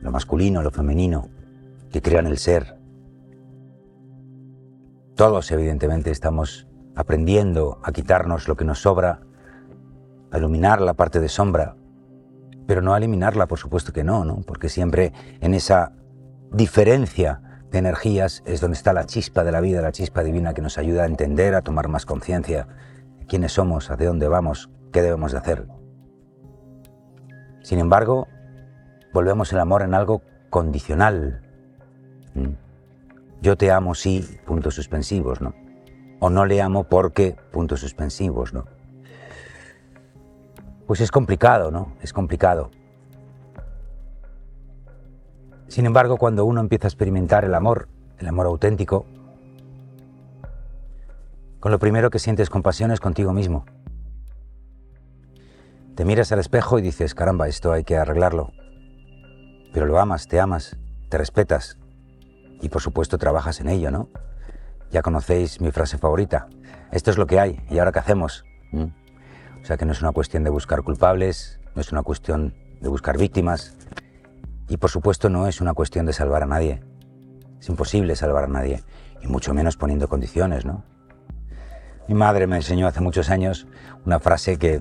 lo 0.00 0.10
masculino, 0.10 0.60
lo 0.60 0.72
femenino, 0.72 1.28
que 1.92 2.02
crean 2.02 2.26
el 2.26 2.36
ser. 2.36 2.80
Todos, 5.14 5.52
evidentemente, 5.52 6.10
estamos 6.10 6.66
aprendiendo 6.96 7.78
a 7.84 7.92
quitarnos 7.92 8.48
lo 8.48 8.56
que 8.56 8.64
nos 8.64 8.80
sobra 8.80 9.20
a 10.32 10.38
iluminar 10.38 10.80
la 10.80 10.94
parte 10.94 11.20
de 11.20 11.28
sombra, 11.28 11.76
pero 12.66 12.82
no 12.82 12.92
a 12.92 12.98
eliminarla, 12.98 13.46
por 13.46 13.60
supuesto 13.60 13.92
que 13.92 14.02
no, 14.02 14.24
¿no? 14.24 14.40
Porque 14.44 14.68
siempre 14.68 15.12
en 15.40 15.54
esa 15.54 15.92
diferencia 16.50 17.40
de 17.70 17.78
energías 17.78 18.42
es 18.46 18.60
donde 18.60 18.76
está 18.76 18.92
la 18.92 19.06
chispa 19.06 19.44
de 19.44 19.52
la 19.52 19.60
vida, 19.60 19.80
la 19.80 19.92
chispa 19.92 20.22
divina 20.22 20.54
que 20.54 20.62
nos 20.62 20.78
ayuda 20.78 21.04
a 21.04 21.06
entender, 21.06 21.54
a 21.54 21.62
tomar 21.62 21.88
más 21.88 22.06
conciencia 22.06 22.66
de 23.18 23.26
quiénes 23.26 23.52
somos, 23.52 23.90
a 23.90 23.96
de 23.96 24.06
dónde 24.06 24.28
vamos, 24.28 24.70
qué 24.92 25.02
debemos 25.02 25.32
de 25.32 25.38
hacer. 25.38 25.68
Sin 27.62 27.78
embargo, 27.78 28.26
volvemos 29.12 29.52
el 29.52 29.60
amor 29.60 29.82
en 29.82 29.94
algo 29.94 30.22
condicional. 30.50 31.42
¿Mm? 32.34 32.54
Yo 33.42 33.56
te 33.56 33.70
amo 33.70 33.94
sí, 33.94 34.38
puntos 34.44 34.74
suspensivos, 34.74 35.40
¿no? 35.40 35.54
O 36.18 36.28
no 36.28 36.44
le 36.44 36.60
amo 36.60 36.84
porque, 36.84 37.36
puntos 37.52 37.80
suspensivos, 37.80 38.52
¿no? 38.52 38.66
Pues 40.86 41.00
es 41.00 41.10
complicado, 41.10 41.70
¿no? 41.70 41.94
Es 42.02 42.12
complicado. 42.12 42.70
Sin 45.70 45.86
embargo, 45.86 46.16
cuando 46.16 46.44
uno 46.46 46.60
empieza 46.60 46.88
a 46.88 46.90
experimentar 46.90 47.44
el 47.44 47.54
amor, 47.54 47.86
el 48.18 48.26
amor 48.26 48.46
auténtico, 48.46 49.06
con 51.60 51.70
lo 51.70 51.78
primero 51.78 52.10
que 52.10 52.18
sientes 52.18 52.50
compasión 52.50 52.90
es 52.90 52.98
contigo 52.98 53.32
mismo. 53.32 53.64
Te 55.94 56.04
miras 56.04 56.32
al 56.32 56.40
espejo 56.40 56.80
y 56.80 56.82
dices, 56.82 57.14
caramba, 57.14 57.46
esto 57.46 57.70
hay 57.70 57.84
que 57.84 57.96
arreglarlo. 57.96 58.50
Pero 59.72 59.86
lo 59.86 60.00
amas, 60.00 60.26
te 60.26 60.40
amas, 60.40 60.76
te 61.08 61.18
respetas 61.18 61.78
y 62.60 62.68
por 62.68 62.82
supuesto 62.82 63.16
trabajas 63.16 63.60
en 63.60 63.68
ello, 63.68 63.92
¿no? 63.92 64.08
Ya 64.90 65.02
conocéis 65.02 65.60
mi 65.60 65.70
frase 65.70 65.98
favorita. 65.98 66.48
Esto 66.90 67.12
es 67.12 67.16
lo 67.16 67.28
que 67.28 67.38
hay 67.38 67.64
y 67.70 67.78
ahora 67.78 67.92
qué 67.92 68.00
hacemos. 68.00 68.44
¿Mm? 68.72 68.86
O 69.62 69.64
sea 69.64 69.76
que 69.76 69.84
no 69.84 69.92
es 69.92 70.02
una 70.02 70.10
cuestión 70.10 70.42
de 70.42 70.50
buscar 70.50 70.82
culpables, 70.82 71.60
no 71.76 71.80
es 71.80 71.92
una 71.92 72.02
cuestión 72.02 72.56
de 72.80 72.88
buscar 72.88 73.16
víctimas 73.16 73.76
y 74.70 74.76
por 74.76 74.88
supuesto 74.88 75.28
no 75.28 75.48
es 75.48 75.60
una 75.60 75.74
cuestión 75.74 76.06
de 76.06 76.12
salvar 76.12 76.44
a 76.44 76.46
nadie. 76.46 76.80
Es 77.58 77.68
imposible 77.68 78.14
salvar 78.14 78.44
a 78.44 78.46
nadie 78.46 78.82
y 79.20 79.26
mucho 79.26 79.52
menos 79.52 79.76
poniendo 79.76 80.08
condiciones, 80.08 80.64
¿no? 80.64 80.84
Mi 82.06 82.14
madre 82.14 82.46
me 82.46 82.56
enseñó 82.56 82.86
hace 82.86 83.00
muchos 83.00 83.30
años 83.30 83.66
una 84.06 84.20
frase 84.20 84.58
que 84.58 84.80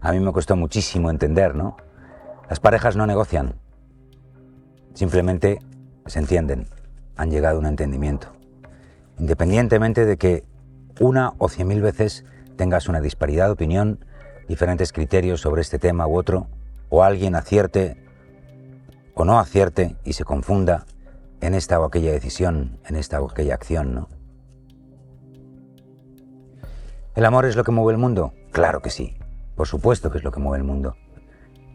a 0.00 0.12
mí 0.12 0.20
me 0.20 0.32
costó 0.32 0.56
muchísimo 0.56 1.10
entender, 1.10 1.56
¿no? 1.56 1.76
Las 2.48 2.60
parejas 2.60 2.96
no 2.96 3.06
negocian, 3.06 3.56
simplemente 4.94 5.58
se 6.06 6.20
entienden, 6.20 6.68
han 7.16 7.30
llegado 7.30 7.56
a 7.56 7.60
un 7.60 7.66
entendimiento. 7.66 8.28
Independientemente 9.18 10.06
de 10.06 10.16
que 10.16 10.44
una 11.00 11.34
o 11.38 11.48
cien 11.48 11.66
mil 11.66 11.82
veces 11.82 12.24
tengas 12.56 12.88
una 12.88 13.00
disparidad 13.00 13.46
de 13.46 13.52
opinión, 13.52 14.04
diferentes 14.48 14.92
criterios 14.92 15.40
sobre 15.40 15.60
este 15.60 15.80
tema 15.80 16.06
u 16.06 16.16
otro, 16.16 16.46
o 16.88 17.02
alguien 17.02 17.34
acierte 17.34 18.07
o 19.18 19.24
no 19.24 19.40
acierte 19.40 19.96
y 20.04 20.12
se 20.12 20.24
confunda 20.24 20.86
en 21.40 21.54
esta 21.54 21.80
o 21.80 21.84
aquella 21.84 22.12
decisión, 22.12 22.78
en 22.86 22.94
esta 22.94 23.20
o 23.20 23.28
aquella 23.28 23.54
acción, 23.54 23.92
¿no? 23.92 24.08
¿El 27.16 27.24
amor 27.24 27.44
es 27.44 27.56
lo 27.56 27.64
que 27.64 27.72
mueve 27.72 27.92
el 27.92 27.98
mundo? 27.98 28.32
Claro 28.52 28.80
que 28.80 28.90
sí, 28.90 29.16
por 29.56 29.66
supuesto 29.66 30.12
que 30.12 30.18
es 30.18 30.24
lo 30.24 30.30
que 30.30 30.38
mueve 30.38 30.58
el 30.58 30.64
mundo, 30.64 30.94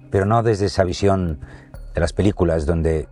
pero 0.10 0.26
no 0.26 0.42
desde 0.42 0.68
esa 0.68 0.86
visión 0.86 1.42
de 1.94 2.00
las 2.00 2.14
películas 2.14 2.66
donde 2.66 3.10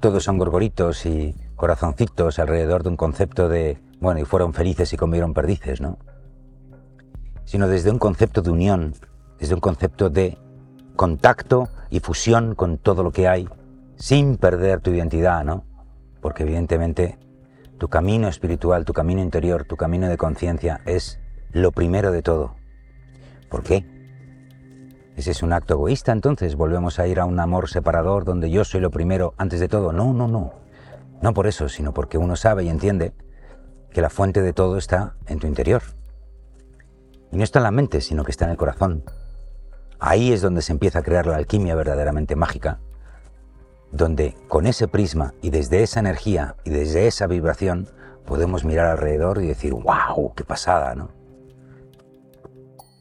todos 0.00 0.24
son 0.24 0.38
gorgoritos 0.38 1.06
y 1.06 1.36
corazoncitos 1.54 2.40
alrededor 2.40 2.82
de 2.82 2.88
un 2.88 2.96
concepto 2.96 3.48
de, 3.48 3.80
bueno, 4.00 4.18
y 4.18 4.24
fueron 4.24 4.54
felices 4.54 4.92
y 4.92 4.96
comieron 4.96 5.34
perdices, 5.34 5.80
¿no? 5.80 5.98
Sino 7.44 7.68
desde 7.68 7.92
un 7.92 8.00
concepto 8.00 8.42
de 8.42 8.50
unión, 8.50 8.94
desde 9.38 9.54
un 9.54 9.60
concepto 9.60 10.10
de 10.10 10.36
contacto 10.96 11.68
y 11.90 12.00
fusión 12.00 12.54
con 12.54 12.78
todo 12.78 13.02
lo 13.02 13.12
que 13.12 13.28
hay, 13.28 13.48
sin 13.96 14.36
perder 14.36 14.80
tu 14.80 14.90
identidad, 14.90 15.44
¿no? 15.44 15.64
Porque 16.20 16.42
evidentemente 16.42 17.18
tu 17.78 17.88
camino 17.88 18.28
espiritual, 18.28 18.84
tu 18.84 18.92
camino 18.92 19.20
interior, 19.20 19.64
tu 19.64 19.76
camino 19.76 20.08
de 20.08 20.16
conciencia 20.16 20.80
es 20.86 21.18
lo 21.52 21.72
primero 21.72 22.12
de 22.12 22.22
todo. 22.22 22.54
¿Por 23.48 23.62
qué? 23.62 23.84
¿Ese 25.16 25.32
es 25.32 25.42
un 25.42 25.52
acto 25.52 25.74
egoísta 25.74 26.12
entonces? 26.12 26.56
¿Volvemos 26.56 26.98
a 26.98 27.06
ir 27.06 27.20
a 27.20 27.26
un 27.26 27.38
amor 27.38 27.68
separador 27.68 28.24
donde 28.24 28.50
yo 28.50 28.64
soy 28.64 28.80
lo 28.80 28.90
primero 28.90 29.34
antes 29.36 29.60
de 29.60 29.68
todo? 29.68 29.92
No, 29.92 30.12
no, 30.14 30.26
no. 30.26 30.54
No 31.20 31.34
por 31.34 31.46
eso, 31.46 31.68
sino 31.68 31.92
porque 31.92 32.18
uno 32.18 32.34
sabe 32.36 32.64
y 32.64 32.68
entiende 32.68 33.12
que 33.90 34.00
la 34.00 34.10
fuente 34.10 34.40
de 34.42 34.52
todo 34.52 34.78
está 34.78 35.16
en 35.26 35.38
tu 35.38 35.46
interior. 35.46 35.82
Y 37.30 37.36
no 37.36 37.44
está 37.44 37.58
en 37.58 37.64
la 37.64 37.70
mente, 37.70 38.00
sino 38.00 38.24
que 38.24 38.30
está 38.30 38.46
en 38.46 38.52
el 38.52 38.56
corazón. 38.56 39.04
Ahí 40.04 40.32
es 40.32 40.42
donde 40.42 40.62
se 40.62 40.72
empieza 40.72 40.98
a 40.98 41.02
crear 41.04 41.28
la 41.28 41.36
alquimia 41.36 41.76
verdaderamente 41.76 42.34
mágica, 42.34 42.80
donde 43.92 44.34
con 44.48 44.66
ese 44.66 44.88
prisma 44.88 45.32
y 45.42 45.50
desde 45.50 45.84
esa 45.84 46.00
energía 46.00 46.56
y 46.64 46.70
desde 46.70 47.06
esa 47.06 47.28
vibración 47.28 47.88
podemos 48.26 48.64
mirar 48.64 48.86
alrededor 48.86 49.40
y 49.40 49.46
decir, 49.46 49.72
wow, 49.74 50.34
qué 50.34 50.42
pasada, 50.42 50.96
¿no? 50.96 51.12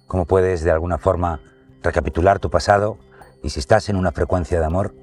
¿Cómo 0.05 0.25
puedes 0.25 0.63
de 0.63 0.69
alguna 0.69 0.99
forma 0.99 1.41
recapitular 1.81 2.37
tu 2.37 2.51
pasado 2.51 2.99
y 3.41 3.49
si 3.49 3.59
estás 3.59 3.89
en 3.89 3.95
una 3.95 4.11
frecuencia 4.11 4.59
de 4.59 4.65
amor, 4.67 4.93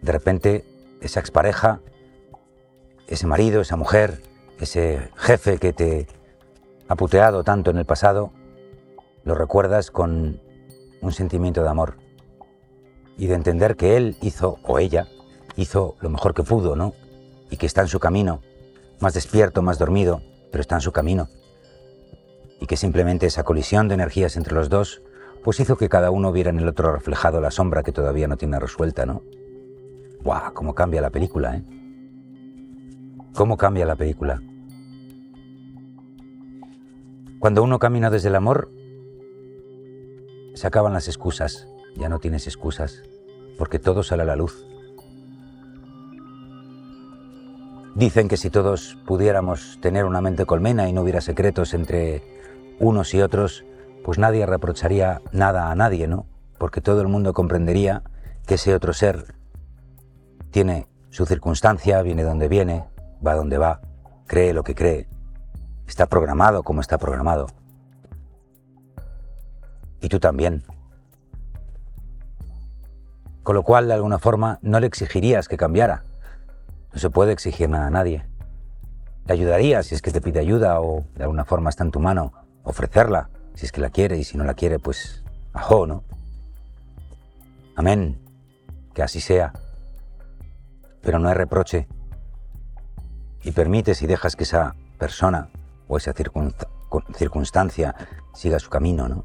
de 0.00 0.12
repente 0.12 0.64
esa 1.00 1.18
expareja, 1.18 1.80
ese 3.08 3.26
marido, 3.26 3.62
esa 3.62 3.74
mujer, 3.74 4.22
ese 4.60 5.10
jefe 5.16 5.58
que 5.58 5.72
te 5.72 6.06
ha 6.86 6.94
puteado 6.94 7.42
tanto 7.42 7.72
en 7.72 7.78
el 7.78 7.84
pasado, 7.84 8.30
lo 9.24 9.34
recuerdas 9.34 9.90
con 9.90 10.46
un 11.00 11.12
sentimiento 11.12 11.62
de 11.62 11.68
amor 11.68 11.96
y 13.16 13.26
de 13.26 13.34
entender 13.34 13.76
que 13.76 13.96
él 13.96 14.16
hizo, 14.22 14.58
o 14.62 14.78
ella, 14.78 15.08
hizo 15.56 15.96
lo 16.00 16.10
mejor 16.10 16.34
que 16.34 16.42
pudo, 16.42 16.76
¿no? 16.76 16.94
Y 17.50 17.56
que 17.56 17.66
está 17.66 17.82
en 17.82 17.88
su 17.88 17.98
camino, 17.98 18.40
más 19.00 19.14
despierto, 19.14 19.62
más 19.62 19.78
dormido, 19.78 20.22
pero 20.52 20.60
está 20.60 20.76
en 20.76 20.80
su 20.80 20.92
camino. 20.92 21.28
Y 22.60 22.66
que 22.66 22.76
simplemente 22.76 23.26
esa 23.26 23.44
colisión 23.44 23.88
de 23.88 23.94
energías 23.94 24.36
entre 24.36 24.54
los 24.54 24.68
dos 24.68 25.02
pues 25.42 25.60
hizo 25.60 25.76
que 25.76 25.88
cada 25.88 26.10
uno 26.10 26.32
viera 26.32 26.50
en 26.50 26.58
el 26.58 26.68
otro 26.68 26.92
reflejado 26.92 27.40
la 27.40 27.50
sombra 27.50 27.82
que 27.82 27.92
todavía 27.92 28.28
no 28.28 28.36
tiene 28.36 28.58
resuelta, 28.58 29.06
¿no? 29.06 29.22
¡Guau! 30.22 30.52
¿Cómo 30.52 30.74
cambia 30.74 31.00
la 31.00 31.10
película, 31.10 31.56
eh? 31.56 31.64
¿Cómo 33.34 33.56
cambia 33.56 33.86
la 33.86 33.96
película? 33.96 34.42
Cuando 37.38 37.62
uno 37.62 37.78
camina 37.78 38.10
desde 38.10 38.28
el 38.28 38.34
amor, 38.34 38.70
se 40.58 40.66
acaban 40.66 40.92
las 40.92 41.06
excusas, 41.06 41.68
ya 41.96 42.08
no 42.08 42.18
tienes 42.18 42.48
excusas, 42.48 43.04
porque 43.56 43.78
todo 43.78 44.02
sale 44.02 44.24
a 44.24 44.26
la 44.26 44.34
luz. 44.34 44.66
Dicen 47.94 48.26
que 48.26 48.36
si 48.36 48.50
todos 48.50 48.98
pudiéramos 49.06 49.78
tener 49.80 50.04
una 50.04 50.20
mente 50.20 50.46
colmena 50.46 50.88
y 50.88 50.92
no 50.92 51.02
hubiera 51.02 51.20
secretos 51.20 51.74
entre 51.74 52.24
unos 52.80 53.14
y 53.14 53.22
otros, 53.22 53.64
pues 54.04 54.18
nadie 54.18 54.46
reprocharía 54.46 55.22
nada 55.30 55.70
a 55.70 55.76
nadie, 55.76 56.08
¿no? 56.08 56.26
Porque 56.58 56.80
todo 56.80 57.02
el 57.02 57.08
mundo 57.08 57.32
comprendería 57.34 58.02
que 58.44 58.54
ese 58.54 58.74
otro 58.74 58.92
ser 58.92 59.34
tiene 60.50 60.88
su 61.10 61.24
circunstancia, 61.24 62.02
viene 62.02 62.24
donde 62.24 62.48
viene, 62.48 62.84
va 63.24 63.36
donde 63.36 63.58
va, 63.58 63.80
cree 64.26 64.52
lo 64.52 64.64
que 64.64 64.74
cree, 64.74 65.08
está 65.86 66.06
programado 66.06 66.64
como 66.64 66.80
está 66.80 66.98
programado. 66.98 67.46
Y 70.00 70.08
tú 70.08 70.20
también. 70.20 70.62
Con 73.42 73.54
lo 73.54 73.62
cual, 73.62 73.88
de 73.88 73.94
alguna 73.94 74.18
forma, 74.18 74.58
no 74.62 74.78
le 74.80 74.86
exigirías 74.86 75.48
que 75.48 75.56
cambiara. 75.56 76.04
No 76.92 76.98
se 76.98 77.10
puede 77.10 77.32
exigir 77.32 77.68
nada 77.68 77.86
a 77.86 77.90
nadie. 77.90 78.24
Le 79.26 79.32
ayudarías 79.34 79.86
si 79.86 79.94
es 79.94 80.02
que 80.02 80.10
te 80.10 80.20
pide 80.20 80.40
ayuda 80.40 80.80
o 80.80 81.04
de 81.14 81.24
alguna 81.24 81.44
forma 81.44 81.70
está 81.70 81.84
en 81.84 81.90
tu 81.90 82.00
mano 82.00 82.32
ofrecerla 82.62 83.30
si 83.54 83.66
es 83.66 83.72
que 83.72 83.80
la 83.80 83.90
quiere 83.90 84.16
y 84.16 84.24
si 84.24 84.38
no 84.38 84.44
la 84.44 84.54
quiere, 84.54 84.78
pues 84.78 85.24
ajo, 85.52 85.86
¿no? 85.86 86.04
Amén, 87.74 88.20
que 88.94 89.02
así 89.02 89.20
sea. 89.20 89.52
Pero 91.02 91.18
no 91.18 91.28
hay 91.28 91.34
reproche. 91.34 91.88
Y 93.42 93.52
permites 93.52 94.02
y 94.02 94.06
dejas 94.06 94.36
que 94.36 94.44
esa 94.44 94.74
persona 94.98 95.48
o 95.88 95.96
esa 95.96 96.12
circunstancia 97.14 97.94
siga 98.34 98.58
su 98.58 98.68
camino, 98.68 99.08
¿no? 99.08 99.24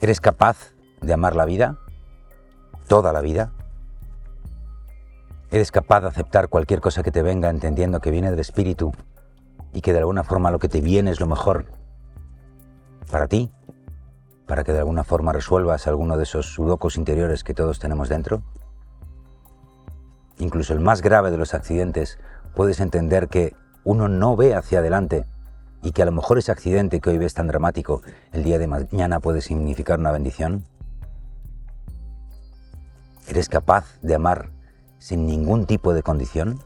¿Eres 0.00 0.20
capaz 0.20 0.74
de 1.00 1.12
amar 1.12 1.36
la 1.36 1.44
vida? 1.44 1.78
¿Toda 2.88 3.12
la 3.12 3.20
vida? 3.20 3.52
¿Eres 5.50 5.70
capaz 5.70 6.00
de 6.00 6.08
aceptar 6.08 6.48
cualquier 6.48 6.80
cosa 6.80 7.02
que 7.02 7.12
te 7.12 7.22
venga 7.22 7.48
entendiendo 7.48 8.00
que 8.00 8.10
viene 8.10 8.30
del 8.30 8.40
espíritu 8.40 8.92
y 9.72 9.80
que 9.80 9.92
de 9.92 10.00
alguna 10.00 10.24
forma 10.24 10.50
lo 10.50 10.58
que 10.58 10.68
te 10.68 10.80
viene 10.80 11.10
es 11.10 11.20
lo 11.20 11.26
mejor 11.26 11.66
para 13.10 13.28
ti, 13.28 13.52
para 14.46 14.64
que 14.64 14.72
de 14.72 14.80
alguna 14.80 15.04
forma 15.04 15.32
resuelvas 15.32 15.86
alguno 15.86 16.16
de 16.16 16.24
esos 16.24 16.52
sudocos 16.52 16.96
interiores 16.96 17.44
que 17.44 17.54
todos 17.54 17.78
tenemos 17.78 18.08
dentro. 18.08 18.42
Incluso 20.38 20.72
el 20.72 20.80
más 20.80 21.02
grave 21.02 21.30
de 21.30 21.38
los 21.38 21.54
accidentes 21.54 22.18
puedes 22.54 22.80
entender 22.80 23.28
que 23.28 23.54
uno 23.84 24.08
no 24.08 24.34
ve 24.36 24.54
hacia 24.54 24.80
adelante 24.80 25.24
y 25.84 25.92
que 25.92 26.02
a 26.02 26.06
lo 26.06 26.12
mejor 26.12 26.38
ese 26.38 26.50
accidente 26.50 26.98
que 26.98 27.10
hoy 27.10 27.18
ves 27.18 27.34
tan 27.34 27.46
dramático 27.46 28.02
el 28.32 28.42
día 28.42 28.58
de 28.58 28.66
mañana 28.66 29.20
puede 29.20 29.42
significar 29.42 30.00
una 30.00 30.10
bendición? 30.10 30.64
¿Eres 33.28 33.50
capaz 33.50 34.00
de 34.00 34.14
amar 34.14 34.48
sin 34.98 35.26
ningún 35.26 35.66
tipo 35.66 35.92
de 35.92 36.02
condición? 36.02 36.58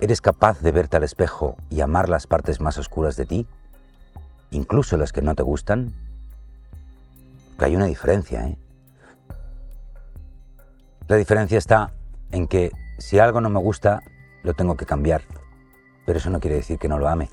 ¿Eres 0.00 0.20
capaz 0.20 0.60
de 0.60 0.70
verte 0.70 0.98
al 0.98 1.02
espejo 1.02 1.56
y 1.70 1.80
amar 1.80 2.10
las 2.10 2.26
partes 2.26 2.60
más 2.60 2.76
oscuras 2.76 3.16
de 3.16 3.24
ti? 3.24 3.46
Incluso 4.50 4.98
las 4.98 5.12
que 5.12 5.22
no 5.22 5.34
te 5.34 5.42
gustan. 5.42 5.94
Hay 7.56 7.74
una 7.74 7.86
diferencia, 7.86 8.48
¿eh? 8.48 8.58
La 11.08 11.16
diferencia 11.16 11.56
está 11.56 11.92
en 12.32 12.48
que 12.48 12.70
si 12.98 13.18
algo 13.18 13.40
no 13.40 13.48
me 13.48 13.60
gusta, 13.60 14.02
lo 14.42 14.52
tengo 14.52 14.76
que 14.76 14.84
cambiar. 14.84 15.22
Pero 16.04 16.18
eso 16.18 16.30
no 16.30 16.40
quiere 16.40 16.56
decir 16.56 16.78
que 16.78 16.88
no 16.88 16.98
lo 16.98 17.08
ame. 17.08 17.28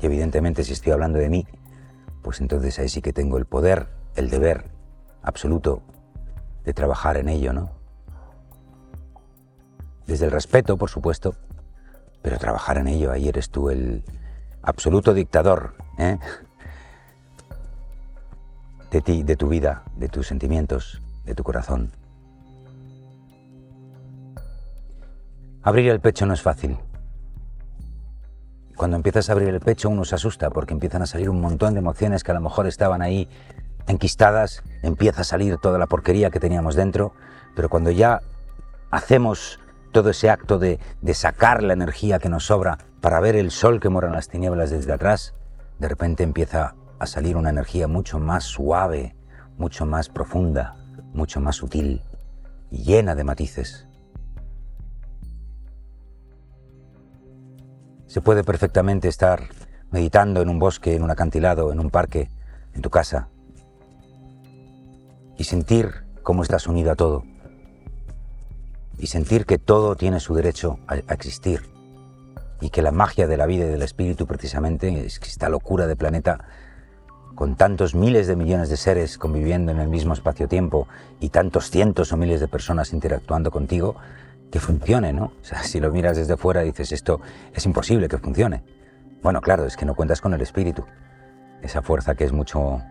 Y 0.00 0.06
evidentemente 0.06 0.64
si 0.64 0.72
estoy 0.72 0.92
hablando 0.92 1.18
de 1.18 1.28
mí, 1.28 1.46
pues 2.22 2.40
entonces 2.40 2.78
ahí 2.78 2.88
sí 2.88 3.02
que 3.02 3.12
tengo 3.12 3.38
el 3.38 3.46
poder, 3.46 3.88
el 4.16 4.30
deber 4.30 4.70
absoluto 5.22 5.82
de 6.64 6.72
trabajar 6.72 7.16
en 7.16 7.28
ello, 7.28 7.52
¿no? 7.52 7.70
Desde 10.06 10.26
el 10.26 10.30
respeto, 10.30 10.76
por 10.76 10.90
supuesto, 10.90 11.34
pero 12.22 12.38
trabajar 12.38 12.78
en 12.78 12.88
ello, 12.88 13.12
ahí 13.12 13.28
eres 13.28 13.50
tú 13.50 13.70
el 13.70 14.04
absoluto 14.62 15.14
dictador, 15.14 15.74
¿eh? 15.98 16.18
De 18.90 19.00
ti, 19.00 19.22
de 19.22 19.36
tu 19.36 19.48
vida, 19.48 19.84
de 19.96 20.08
tus 20.08 20.26
sentimientos, 20.26 21.00
de 21.24 21.34
tu 21.34 21.44
corazón. 21.44 21.92
Abrir 25.62 25.90
el 25.90 26.00
pecho 26.00 26.24
no 26.24 26.32
es 26.32 26.40
fácil. 26.40 26.78
Cuando 28.76 28.96
empiezas 28.96 29.28
a 29.28 29.32
abrir 29.32 29.50
el 29.50 29.60
pecho 29.60 29.90
uno 29.90 30.06
se 30.06 30.14
asusta 30.14 30.48
porque 30.48 30.72
empiezan 30.72 31.02
a 31.02 31.06
salir 31.06 31.28
un 31.28 31.38
montón 31.38 31.74
de 31.74 31.80
emociones 31.80 32.24
que 32.24 32.30
a 32.30 32.34
lo 32.34 32.40
mejor 32.40 32.66
estaban 32.66 33.02
ahí 33.02 33.28
enquistadas, 33.86 34.62
empieza 34.82 35.20
a 35.20 35.24
salir 35.24 35.58
toda 35.58 35.78
la 35.78 35.86
porquería 35.86 36.30
que 36.30 36.40
teníamos 36.40 36.76
dentro, 36.76 37.12
pero 37.54 37.68
cuando 37.68 37.90
ya 37.90 38.22
hacemos 38.90 39.60
todo 39.92 40.08
ese 40.08 40.30
acto 40.30 40.58
de, 40.58 40.78
de 41.02 41.12
sacar 41.12 41.62
la 41.62 41.74
energía 41.74 42.20
que 42.20 42.30
nos 42.30 42.46
sobra 42.46 42.78
para 43.02 43.20
ver 43.20 43.36
el 43.36 43.50
sol 43.50 43.80
que 43.80 43.90
mora 43.90 44.06
en 44.06 44.14
las 44.14 44.28
tinieblas 44.28 44.70
desde 44.70 44.94
atrás, 44.94 45.34
de 45.78 45.88
repente 45.88 46.22
empieza 46.22 46.74
a 46.98 47.06
salir 47.06 47.36
una 47.36 47.50
energía 47.50 47.86
mucho 47.86 48.18
más 48.18 48.44
suave, 48.44 49.14
mucho 49.58 49.84
más 49.84 50.08
profunda, 50.08 50.76
mucho 51.12 51.38
más 51.38 51.56
sutil 51.56 52.02
llena 52.70 53.14
de 53.14 53.24
matices. 53.24 53.89
Se 58.10 58.20
puede 58.20 58.42
perfectamente 58.42 59.06
estar 59.06 59.50
meditando 59.92 60.42
en 60.42 60.48
un 60.48 60.58
bosque, 60.58 60.96
en 60.96 61.04
un 61.04 61.12
acantilado, 61.12 61.70
en 61.70 61.78
un 61.78 61.90
parque, 61.90 62.28
en 62.74 62.82
tu 62.82 62.90
casa, 62.90 63.28
y 65.38 65.44
sentir 65.44 66.02
cómo 66.24 66.42
estás 66.42 66.66
unido 66.66 66.90
a 66.90 66.96
todo, 66.96 67.22
y 68.98 69.06
sentir 69.06 69.46
que 69.46 69.58
todo 69.58 69.94
tiene 69.94 70.18
su 70.18 70.34
derecho 70.34 70.80
a, 70.88 70.96
existir, 71.14 71.70
y 72.60 72.70
que 72.70 72.82
la 72.82 72.90
magia 72.90 73.28
de 73.28 73.36
la 73.36 73.46
vida 73.46 73.66
y 73.66 73.68
del 73.68 73.82
espíritu 73.82 74.26
precisamente 74.26 75.06
es 75.06 75.20
esta 75.22 75.48
locura 75.48 75.86
de 75.86 75.94
planeta 75.94 76.40
con 77.36 77.54
tantos 77.54 77.94
miles 77.94 78.26
de 78.26 78.34
millones 78.34 78.70
de 78.70 78.76
seres 78.76 79.18
conviviendo 79.18 79.70
en 79.70 79.78
el 79.78 79.86
mismo 79.86 80.14
espacio-tiempo 80.14 80.88
y 81.20 81.28
tantos 81.28 81.70
cientos 81.70 82.12
o 82.12 82.16
miles 82.16 82.40
de 82.40 82.48
personas 82.48 82.92
interactuando 82.92 83.52
contigo, 83.52 83.94
que 84.50 84.60
funcione, 84.60 85.12
¿no? 85.12 85.32
O 85.40 85.44
sea, 85.44 85.62
si 85.62 85.80
lo 85.80 85.90
miras 85.90 86.16
desde 86.16 86.36
fuera 86.36 86.62
dices, 86.62 86.92
esto 86.92 87.20
es 87.54 87.64
imposible 87.66 88.08
que 88.08 88.18
funcione. 88.18 88.62
Bueno, 89.22 89.40
claro, 89.40 89.64
es 89.64 89.76
que 89.76 89.86
no 89.86 89.94
cuentas 89.94 90.20
con 90.20 90.34
el 90.34 90.40
espíritu, 90.40 90.84
esa 91.62 91.82
fuerza 91.82 92.14
que 92.14 92.24
es 92.24 92.32
mucho, 92.32 92.82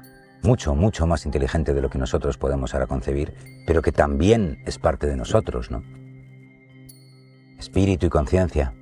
mucho, 0.43 0.76
mucho 0.76 1.06
más 1.06 1.26
inteligente 1.26 1.74
de 1.74 1.82
lo 1.82 1.89
que 1.89 1.98
nosotros 1.98 2.38
podemos 2.38 2.74
ahora 2.74 2.88
concebir, 2.88 3.34
pero 3.67 3.82
que 3.82 3.91
también 3.91 4.62
es 4.65 4.78
parte 4.78 5.08
de 5.08 5.17
nosotros, 5.17 5.72
¿no? 5.72 5.84
Espíritu 7.58 8.06
y 8.06 8.10
conciencia. 8.10 8.74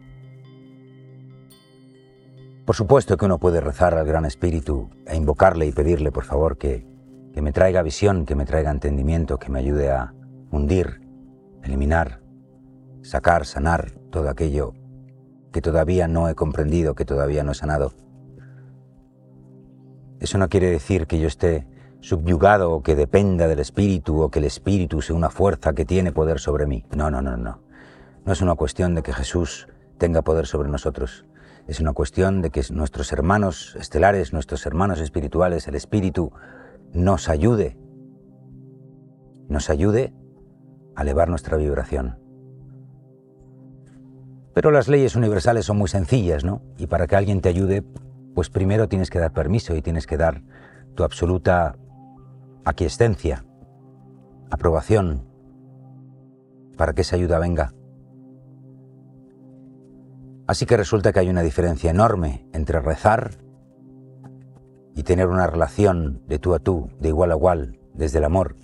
Por 2.66 2.76
supuesto 2.76 3.18
que 3.18 3.26
uno 3.26 3.40
puede 3.40 3.62
rezar 3.62 3.94
al 3.96 4.06
Gran 4.06 4.26
Espíritu 4.26 4.90
e 5.06 5.16
invocarle 5.16 5.66
y 5.66 5.72
pedirle, 5.72 6.12
por 6.12 6.26
favor, 6.26 6.58
que, 6.58 6.86
que 7.34 7.42
me 7.42 7.54
traiga 7.54 7.82
visión, 7.82 8.26
que 8.26 8.36
me 8.36 8.46
traiga 8.46 8.70
entendimiento, 8.70 9.40
que 9.40 9.50
me 9.50 9.60
ayude 9.60 9.90
a 9.90 10.13
hundir, 10.52 11.00
eliminar 11.63 12.27
sacar, 13.08 13.46
sanar 13.46 13.93
todo 14.12 14.30
aquello 14.30 14.74
que 15.54 15.62
todavía 15.62 16.08
no 16.08 16.28
he 16.28 16.36
comprendido, 16.36 16.93
que 16.93 17.06
todavía 17.06 17.43
no 17.43 17.54
he 17.54 17.56
sanado. 17.56 17.93
Eso 20.20 20.38
no 20.38 20.50
quiere 20.50 20.70
decir 20.70 21.08
que 21.08 21.20
yo 21.20 21.28
esté 21.28 21.67
subyugado 22.02 22.72
o 22.72 22.84
que 22.84 22.96
dependa 22.96 23.48
del 23.48 23.60
espíritu 23.60 24.22
o 24.22 24.30
que 24.30 24.39
el 24.39 24.46
espíritu 24.46 25.02
sea 25.02 25.15
una 25.15 25.30
fuerza 25.30 25.74
que 25.74 25.86
tiene 25.86 26.12
poder 26.12 26.39
sobre 26.39 26.67
mí. 26.67 26.86
No, 26.96 27.10
no, 27.10 27.22
no, 27.22 27.38
no. 27.38 27.62
No 28.26 28.34
es 28.34 28.41
una 28.41 28.56
cuestión 28.56 28.93
de 28.93 29.04
que 29.04 29.13
Jesús 29.13 29.70
tenga 29.98 30.22
poder 30.22 30.46
sobre 30.46 30.70
nosotros. 30.70 31.26
Es 31.65 31.80
una 31.80 31.93
cuestión 31.93 32.41
de 32.41 32.50
que 32.50 32.62
nuestros 32.72 33.13
hermanos 33.13 33.76
estelares, 33.80 34.34
nuestros 34.34 34.65
hermanos 34.65 35.00
espirituales, 35.00 35.67
el 35.67 35.76
espíritu, 35.76 36.34
nos 36.93 37.30
ayude, 37.30 37.78
nos 39.48 39.70
ayude 39.70 40.13
a 40.96 41.04
elevar 41.04 41.30
nuestra 41.30 41.56
vibración. 41.58 42.27
Pero 44.58 44.72
las 44.72 44.88
leyes 44.88 45.15
universales 45.15 45.67
son 45.67 45.78
muy 45.78 45.88
sencillas, 45.88 46.43
¿no? 46.43 46.63
Y 46.80 46.88
para 46.88 47.06
que 47.06 47.15
alguien 47.15 47.41
te 47.41 47.50
ayude, 47.50 47.84
pues 48.34 48.50
primero 48.50 48.89
tienes 48.89 49.12
que 49.12 49.20
dar 49.20 49.32
permiso 49.32 49.76
y 49.76 49.84
tienes 49.84 50.08
que 50.08 50.17
dar 50.17 50.41
tu 50.96 51.04
absoluta 51.04 51.76
aquiescencia, 52.65 53.46
aprobación, 54.50 55.28
para 56.76 56.93
que 56.93 57.02
esa 57.02 57.17
ayuda 57.17 57.38
venga. 57.38 57.76
Así 60.48 60.65
que 60.65 60.76
resulta 60.76 61.13
que 61.13 61.20
hay 61.20 61.30
una 61.30 61.43
diferencia 61.43 61.91
enorme 61.91 62.50
entre 62.52 62.80
rezar 62.80 63.38
y 64.96 65.04
tener 65.04 65.28
una 65.28 65.46
relación 65.46 66.24
de 66.26 66.39
tú 66.39 66.56
a 66.56 66.60
tú, 66.60 66.89
de 67.00 67.10
igual 67.10 67.32
a 67.32 67.36
igual, 67.36 67.80
desde 67.93 68.17
el 68.17 68.24
amor, 68.24 68.56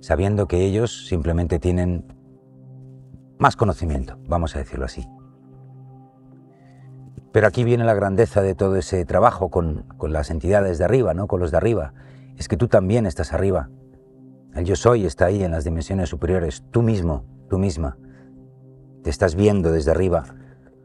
sabiendo 0.00 0.48
que 0.48 0.64
ellos 0.64 1.06
simplemente 1.06 1.60
tienen 1.60 2.04
más 3.38 3.54
conocimiento, 3.54 4.18
vamos 4.26 4.56
a 4.56 4.58
decirlo 4.58 4.86
así. 4.86 5.06
Pero 7.32 7.46
aquí 7.46 7.64
viene 7.64 7.84
la 7.84 7.94
grandeza 7.94 8.42
de 8.42 8.54
todo 8.54 8.76
ese 8.76 9.04
trabajo 9.04 9.50
con, 9.50 9.84
las 10.08 10.30
entidades 10.30 10.78
de 10.78 10.84
arriba, 10.84 11.14
¿no? 11.14 11.28
con 11.28 11.40
los 11.40 11.50
de 11.50 11.58
arriba. 11.58 11.94
Es 12.36 12.48
que 12.48 12.56
tú 12.56 12.66
también 12.66 13.06
estás 13.06 13.32
arriba. 13.32 13.70
El 14.54 14.64
yo 14.64 14.74
soy 14.74 15.06
está 15.06 15.26
ahí 15.26 15.44
en 15.44 15.52
las 15.52 15.64
dimensiones 15.64 16.08
superiores. 16.08 16.64
Tú 16.72 16.82
mismo, 16.82 17.24
tú 17.48 17.58
misma. 17.58 17.96
Te 19.04 19.10
estás 19.10 19.36
viendo 19.36 19.70
desde 19.70 19.92
arriba 19.92 20.24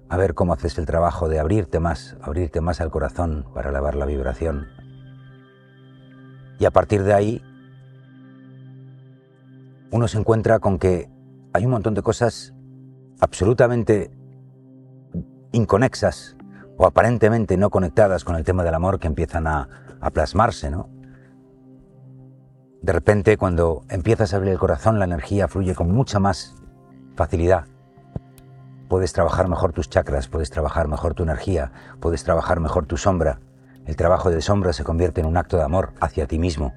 a 0.08 0.18
ver 0.18 0.36
cómo 0.36 0.54
haces 0.54 0.78
el 0.78 0.86
trabajo 0.86 1.30
de 1.30 1.40
abrirte 1.40 1.80
más, 1.80 2.16
abrirte 2.22 2.62
más 2.62 2.80
al 2.80 2.92
corazón 2.92 3.48
para 3.54 3.70
elevar 3.70 3.96
la 3.96 4.06
vibración. 4.06 4.68
Y 6.60 6.66
a 6.66 6.72
partir 6.72 7.04
de 7.04 7.14
ahí, 7.14 7.42
uno 9.90 10.08
se 10.08 10.20
encuentra 10.20 10.60
con 10.60 10.78
que 10.78 11.10
hay 11.54 11.66
un 11.66 11.72
montón 11.72 11.96
de 11.96 12.04
cosas 12.04 12.54
absolutamente 13.20 14.12
inconexas 15.52 16.35
o 16.78 16.86
aparentemente 16.86 17.58
no 17.58 17.70
conectadas 17.70 18.24
con 18.24 18.36
el 18.36 18.44
tema 18.44 18.64
del 18.64 18.74
amor 18.74 19.00
que 19.00 19.08
empiezan 19.08 19.48
a, 19.48 19.70
plasmarse, 20.14 20.70
¿no? 20.70 20.88
De 22.84 22.94
repente, 22.94 23.38
cuando 23.38 23.82
empiezas 23.90 24.34
a 24.34 24.38
abrir 24.38 24.52
el 24.52 24.60
corazón, 24.60 25.00
la 25.00 25.06
energía 25.06 25.48
fluye 25.48 25.74
con 25.74 25.90
mucha 25.90 26.20
más 26.20 26.56
facilidad. 27.16 27.66
Puedes 28.88 29.14
trabajar 29.14 29.48
mejor 29.48 29.74
tus 29.74 29.90
chakras, 29.90 30.28
puedes 30.28 30.52
trabajar 30.52 30.88
mejor 30.88 31.16
tu 31.16 31.24
energía, 31.24 31.72
puedes 32.00 32.24
trabajar 32.24 32.60
mejor 32.60 32.86
tu 32.86 32.98
sombra. 32.98 33.40
El 33.88 33.96
trabajo 33.96 34.30
de 34.30 34.42
sombra 34.42 34.74
se 34.74 34.84
convierte 34.84 35.22
en 35.22 35.28
un 35.28 35.38
acto 35.38 35.58
de 35.58 35.64
amor 35.64 35.94
hacia 36.00 36.28
ti 36.28 36.38
mismo, 36.38 36.76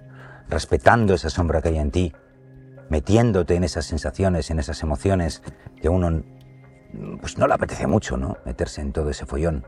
respetando 0.49 1.13
esa 1.13 1.29
sombra 1.29 1.61
que 1.61 1.69
hay 1.69 1.79
en 1.79 1.91
ti, 1.91 2.15
metiéndote 2.89 3.57
en 3.57 3.65
esas 3.65 3.85
sensaciones, 3.85 4.51
en 4.51 4.59
esas 4.59 4.83
emociones 4.83 5.43
que 5.83 5.89
a 5.89 5.91
uno 5.91 6.23
pues 7.21 7.37
no 7.37 7.47
le 7.47 7.53
apetece 7.53 7.87
mucho, 7.87 8.17
¿no? 8.17 8.39
Meterse 8.47 8.81
en 8.81 8.93
todo 8.93 9.11
ese 9.11 9.27
follón. 9.27 9.67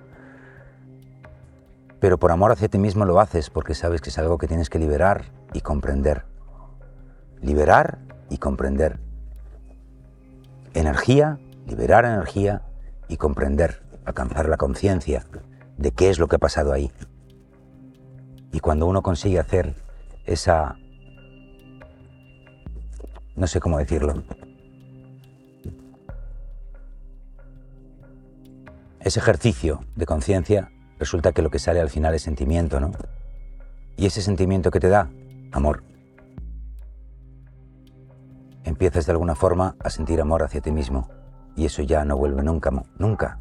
Pero 2.01 2.19
por 2.19 2.33
amor 2.33 2.53
hacia 2.53 2.69
ti 2.69 2.79
mismo 2.79 3.05
lo 3.05 3.21
haces 3.21 3.51
porque 3.51 3.75
sabes 3.75 4.01
que 4.01 4.11
es 4.11 4.19
algo 4.19 4.39
que 4.39 4.47
tienes 4.47 4.71
que 4.71 4.79
liberar 4.79 5.27
y 5.53 5.61
comprender. 5.61 6.25
Liberar 7.43 7.99
y 8.31 8.39
comprender. 8.39 8.99
Energía, 10.75 11.39
liberar 11.67 12.05
energía 12.05 12.63
y 13.09 13.17
comprender, 13.17 13.83
alcanzar 14.05 14.49
la 14.49 14.57
conciencia 14.57 15.25
de 15.77 15.93
qué 15.93 16.11
es 16.11 16.19
lo 16.19 16.29
que 16.29 16.37
ha 16.37 16.41
pasado 16.41 16.73
ahí. 16.73 16.91
Y 18.53 18.61
cuando 18.61 18.87
uno 18.87 19.03
consigue 19.03 19.39
hacer 19.39 19.75
esa... 20.25 20.77
no 23.37 23.47
sé 23.47 23.61
cómo 23.61 23.79
decirlo. 23.79 24.23
ese 29.01 29.19
ejercicio 29.19 29.81
de 29.97 30.07
conciencia 30.07 30.71
resulta 31.01 31.33
que 31.33 31.43
lo 31.43 31.51
que 31.51 31.59
sale 31.59 31.81
al 31.81 31.89
final 31.89 32.15
es 32.15 32.23
sentimiento, 32.23 32.79
¿no? 32.79 32.93
Y 33.97 34.07
ese 34.07 34.21
sentimiento 34.21 34.71
que 34.71 34.81
te 34.81 34.91
da, 34.91 35.11
amor. 35.51 35.83
Empiezas 38.65 39.07
de 39.07 39.13
alguna 39.13 39.35
forma 39.35 39.77
a 39.81 39.89
sentir 39.89 40.21
amor 40.21 40.43
hacia 40.43 40.61
ti 40.61 40.71
mismo 40.71 41.09
y 41.57 41.65
eso 41.65 41.83
ya 41.83 42.05
no 42.05 42.17
vuelve 42.19 42.43
nunca, 42.43 42.71
nunca 42.99 43.41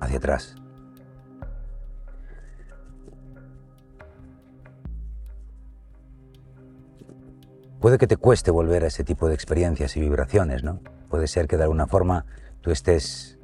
hacia 0.00 0.16
atrás. 0.16 0.56
Puede 7.80 7.98
que 7.98 8.06
te 8.06 8.16
cueste 8.16 8.50
volver 8.50 8.82
a 8.82 8.86
ese 8.86 9.04
tipo 9.04 9.28
de 9.28 9.34
experiencias 9.34 9.94
y 9.98 10.00
vibraciones, 10.00 10.64
¿no? 10.64 10.80
Puede 11.10 11.28
ser 11.28 11.46
que 11.46 11.58
de 11.58 11.64
alguna 11.64 11.86
forma 11.86 12.24
tú 12.62 12.70
estés 12.70 13.38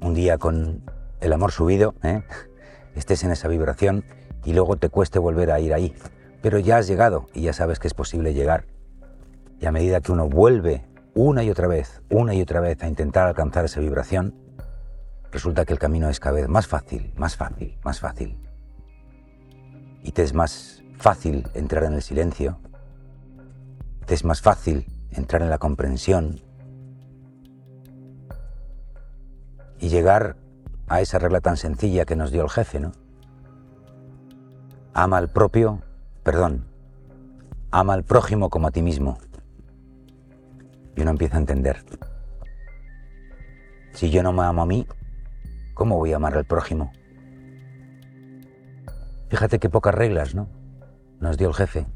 un 0.00 0.14
día 0.14 0.38
con 0.38 0.82
el 1.20 1.32
amor 1.32 1.52
subido, 1.52 1.94
¿eh? 2.02 2.22
estés 2.94 3.24
en 3.24 3.30
esa 3.30 3.48
vibración 3.48 4.04
y 4.44 4.52
luego 4.52 4.76
te 4.76 4.88
cueste 4.88 5.18
volver 5.18 5.50
a 5.50 5.60
ir 5.60 5.74
ahí. 5.74 5.94
Pero 6.42 6.58
ya 6.58 6.78
has 6.78 6.86
llegado 6.86 7.26
y 7.34 7.42
ya 7.42 7.52
sabes 7.52 7.78
que 7.78 7.86
es 7.86 7.94
posible 7.94 8.34
llegar. 8.34 8.64
Y 9.60 9.66
a 9.66 9.72
medida 9.72 10.00
que 10.00 10.12
uno 10.12 10.28
vuelve 10.28 10.86
una 11.14 11.42
y 11.44 11.50
otra 11.50 11.68
vez, 11.68 12.00
una 12.08 12.34
y 12.34 12.40
otra 12.40 12.60
vez 12.60 12.82
a 12.82 12.88
intentar 12.88 13.26
alcanzar 13.26 13.64
esa 13.64 13.80
vibración, 13.80 14.34
resulta 15.30 15.64
que 15.64 15.72
el 15.72 15.78
camino 15.78 16.08
es 16.08 16.18
cada 16.18 16.36
vez 16.36 16.48
más 16.48 16.66
fácil, 16.66 17.12
más 17.16 17.36
fácil, 17.36 17.78
más 17.84 18.00
fácil. 18.00 18.38
Y 20.02 20.12
te 20.12 20.22
es 20.22 20.32
más 20.32 20.82
fácil 20.96 21.46
entrar 21.54 21.84
en 21.84 21.92
el 21.92 22.02
silencio, 22.02 22.58
te 24.06 24.14
es 24.14 24.24
más 24.24 24.40
fácil 24.40 24.86
entrar 25.10 25.42
en 25.42 25.50
la 25.50 25.58
comprensión 25.58 26.40
y 29.78 29.88
llegar 29.88 30.36
a 30.90 31.00
esa 31.00 31.20
regla 31.20 31.40
tan 31.40 31.56
sencilla 31.56 32.04
que 32.04 32.16
nos 32.16 32.32
dio 32.32 32.42
el 32.42 32.50
jefe, 32.50 32.80
¿no? 32.80 32.90
Ama 34.92 35.18
al 35.18 35.30
propio, 35.30 35.80
perdón, 36.24 36.66
ama 37.70 37.94
al 37.94 38.02
prójimo 38.02 38.50
como 38.50 38.66
a 38.66 38.70
ti 38.72 38.82
mismo. 38.82 39.16
Y 40.96 41.02
uno 41.02 41.12
empieza 41.12 41.36
a 41.36 41.40
entender. 41.40 41.84
Si 43.92 44.10
yo 44.10 44.24
no 44.24 44.32
me 44.32 44.42
amo 44.42 44.62
a 44.62 44.66
mí, 44.66 44.84
¿cómo 45.74 45.96
voy 45.96 46.12
a 46.12 46.16
amar 46.16 46.36
al 46.36 46.44
prójimo? 46.44 46.90
Fíjate 49.28 49.60
qué 49.60 49.70
pocas 49.70 49.94
reglas, 49.94 50.34
¿no? 50.34 50.48
Nos 51.20 51.38
dio 51.38 51.46
el 51.46 51.54
jefe. 51.54 51.86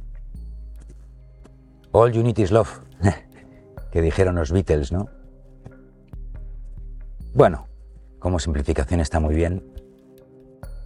All 1.90 2.16
unity 2.16 2.42
is 2.42 2.52
love, 2.52 2.80
que 3.90 4.00
dijeron 4.00 4.36
los 4.36 4.52
Beatles, 4.52 4.92
¿no? 4.92 5.08
Bueno, 7.34 7.66
como 8.24 8.38
simplificación 8.38 9.00
está 9.00 9.20
muy 9.20 9.34
bien, 9.34 9.62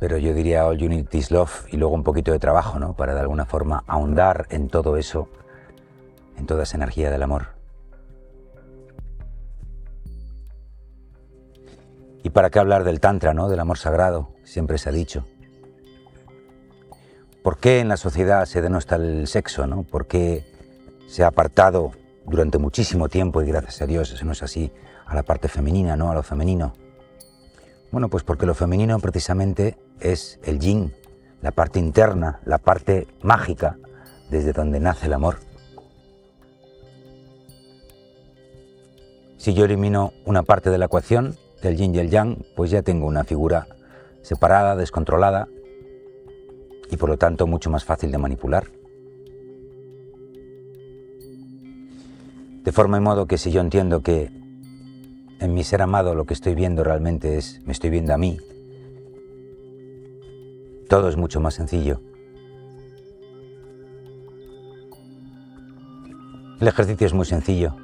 pero 0.00 0.18
yo 0.18 0.34
diría 0.34 0.66
All 0.66 0.82
Unity 0.82 1.18
is 1.18 1.30
Love 1.30 1.72
y 1.72 1.76
luego 1.76 1.94
un 1.94 2.02
poquito 2.02 2.32
de 2.32 2.40
trabajo, 2.40 2.80
¿no? 2.80 2.94
Para 2.94 3.14
de 3.14 3.20
alguna 3.20 3.46
forma 3.46 3.84
ahondar 3.86 4.48
en 4.50 4.66
todo 4.66 4.96
eso, 4.96 5.28
en 6.36 6.46
toda 6.46 6.64
esa 6.64 6.76
energía 6.78 7.12
del 7.12 7.22
amor. 7.22 7.50
¿Y 12.24 12.30
para 12.30 12.50
qué 12.50 12.58
hablar 12.58 12.82
del 12.82 12.98
Tantra, 12.98 13.34
¿no? 13.34 13.48
Del 13.48 13.60
amor 13.60 13.78
sagrado, 13.78 14.34
siempre 14.42 14.76
se 14.76 14.88
ha 14.88 14.92
dicho. 14.92 15.24
¿Por 17.44 17.58
qué 17.58 17.78
en 17.78 17.86
la 17.86 17.98
sociedad 17.98 18.46
se 18.46 18.62
denosta 18.62 18.96
el 18.96 19.28
sexo, 19.28 19.68
¿no? 19.68 19.84
¿Por 19.84 20.08
qué 20.08 20.44
se 21.06 21.22
ha 21.22 21.28
apartado 21.28 21.92
durante 22.26 22.58
muchísimo 22.58 23.08
tiempo, 23.08 23.42
y 23.42 23.46
gracias 23.46 23.80
a 23.80 23.86
Dios 23.86 24.10
eso 24.10 24.24
no 24.24 24.32
es 24.32 24.42
así, 24.42 24.72
a 25.06 25.14
la 25.14 25.22
parte 25.22 25.46
femenina, 25.46 25.94
¿no? 25.94 26.10
A 26.10 26.14
lo 26.14 26.24
femenino. 26.24 26.72
Bueno, 27.90 28.08
pues 28.08 28.22
porque 28.22 28.46
lo 28.46 28.54
femenino 28.54 28.98
precisamente 28.98 29.78
es 30.00 30.38
el 30.42 30.58
yin, 30.58 30.92
la 31.40 31.52
parte 31.52 31.78
interna, 31.78 32.40
la 32.44 32.58
parte 32.58 33.06
mágica 33.22 33.78
desde 34.30 34.52
donde 34.52 34.78
nace 34.78 35.06
el 35.06 35.14
amor. 35.14 35.36
Si 39.38 39.54
yo 39.54 39.64
elimino 39.64 40.12
una 40.26 40.42
parte 40.42 40.68
de 40.68 40.78
la 40.78 40.86
ecuación, 40.86 41.36
del 41.62 41.76
yin 41.76 41.94
y 41.94 41.98
el 41.98 42.10
yang, 42.10 42.44
pues 42.54 42.70
ya 42.70 42.82
tengo 42.82 43.06
una 43.06 43.24
figura 43.24 43.66
separada, 44.22 44.76
descontrolada 44.76 45.48
y 46.90 46.96
por 46.96 47.08
lo 47.08 47.16
tanto 47.16 47.46
mucho 47.46 47.70
más 47.70 47.84
fácil 47.84 48.12
de 48.12 48.18
manipular. 48.18 48.66
De 52.64 52.72
forma 52.72 52.98
y 52.98 53.00
modo 53.00 53.26
que 53.26 53.38
si 53.38 53.50
yo 53.50 53.60
entiendo 53.60 54.02
que 54.02 54.30
en 55.40 55.54
mi 55.54 55.64
ser 55.64 55.82
amado 55.82 56.14
lo 56.14 56.24
que 56.24 56.34
estoy 56.34 56.54
viendo 56.54 56.82
realmente 56.82 57.38
es, 57.38 57.60
me 57.64 57.72
estoy 57.72 57.90
viendo 57.90 58.12
a 58.12 58.18
mí. 58.18 58.38
Todo 60.88 61.08
es 61.08 61.16
mucho 61.16 61.40
más 61.40 61.54
sencillo. 61.54 62.00
El 66.60 66.66
ejercicio 66.66 67.06
es 67.06 67.14
muy 67.14 67.24
sencillo. 67.24 67.76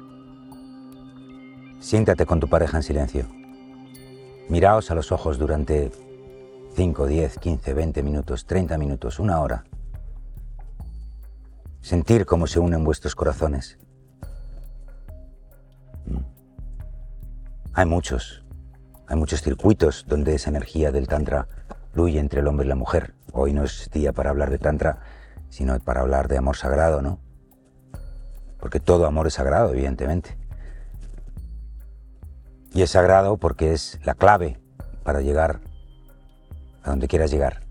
Siéntate 1.79 2.25
con 2.25 2.39
tu 2.39 2.49
pareja 2.49 2.77
en 2.77 2.83
silencio. 2.83 3.25
Miraos 4.49 4.91
a 4.91 4.95
los 4.95 5.11
ojos 5.11 5.37
durante 5.37 5.91
5, 6.75 7.07
10, 7.07 7.39
15, 7.39 7.73
20 7.73 8.03
minutos, 8.03 8.45
30 8.45 8.77
minutos, 8.77 9.19
una 9.19 9.39
hora. 9.39 9.63
Sentir 11.81 12.25
cómo 12.25 12.47
se 12.47 12.59
unen 12.59 12.83
vuestros 12.83 13.15
corazones. 13.15 13.77
Hay 17.77 17.85
muchos, 17.85 18.41
hay 19.05 19.17
muchos 19.17 19.41
circuitos 19.41 20.05
donde 20.07 20.33
esa 20.33 20.49
energía 20.49 20.93
del 20.93 21.09
Tantra 21.09 21.49
fluye 21.91 22.19
entre 22.19 22.39
el 22.39 22.47
hombre 22.47 22.65
y 22.65 22.69
la 22.69 22.75
mujer. 22.75 23.13
Hoy 23.33 23.51
no 23.51 23.65
es 23.65 23.89
día 23.91 24.13
para 24.13 24.29
hablar 24.29 24.49
de 24.49 24.59
Tantra, 24.59 24.99
sino 25.49 25.77
para 25.81 25.99
hablar 25.99 26.29
de 26.29 26.37
amor 26.37 26.55
sagrado, 26.55 27.01
¿no? 27.01 27.19
Porque 28.61 28.79
todo 28.79 29.05
amor 29.05 29.27
es 29.27 29.33
sagrado, 29.33 29.73
evidentemente. 29.73 30.37
Y 32.73 32.81
es 32.81 32.91
sagrado 32.91 33.35
porque 33.35 33.73
es 33.73 33.99
la 34.05 34.13
clave 34.13 34.57
para 35.03 35.19
llegar 35.19 35.59
a 36.81 36.91
donde 36.91 37.09
quieras 37.09 37.29
llegar. 37.29 37.63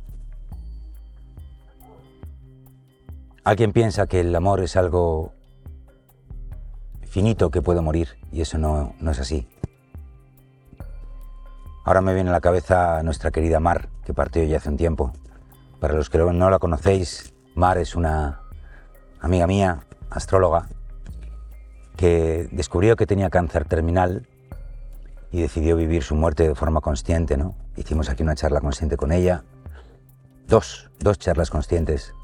Alguien 3.43 3.73
piensa 3.73 4.07
que 4.07 4.21
el 4.21 4.37
amor 4.37 4.61
es 4.61 4.77
algo 4.77 5.33
finito 7.09 7.51
que 7.51 7.63
puede 7.63 7.81
morir 7.81 8.19
y 8.31 8.43
eso 8.43 8.59
no, 8.59 8.95
no 9.01 9.11
es 9.11 9.19
así. 9.19 9.49
Ahora 11.87 12.01
me 12.01 12.15
viene 12.15 12.31
a 12.31 12.33
la 12.33 12.41
cabeza 12.41 13.03
nuestra 13.03 13.31
querida 13.31 13.61
Mar, 13.61 13.91
que 14.07 14.15
partió 14.15 14.43
ya 14.45 14.57
hace 14.57 14.71
un 14.71 14.79
tiempo. 14.79 15.13
Para 15.81 15.93
los 15.93 16.09
que 16.09 16.17
no 16.17 16.49
la 16.49 16.59
conocéis, 16.59 17.35
Mar 17.55 17.77
es 17.77 17.95
una 17.95 18.41
amiga 19.21 19.47
mía, 19.47 19.81
astróloga, 20.09 20.67
que 21.95 22.49
descubrió 22.53 22.97
que 22.97 23.07
tenía 23.07 23.29
cáncer 23.29 23.67
terminal 23.67 24.27
y 25.31 25.43
decidió 25.43 25.77
vivir 25.77 26.03
su 26.03 26.15
muerte 26.15 26.49
de 26.49 26.55
forma 26.55 26.81
consciente, 26.81 27.37
¿no? 27.37 27.55
Hicimos 27.77 28.09
aquí 28.09 28.23
una 28.23 28.35
charla 28.35 28.63
consciente 28.63 28.97
con 28.97 29.13
ella, 29.13 29.45
dos, 30.47 30.91
dos 31.01 31.19
charlas 31.19 31.51
conscientes, 31.51 32.15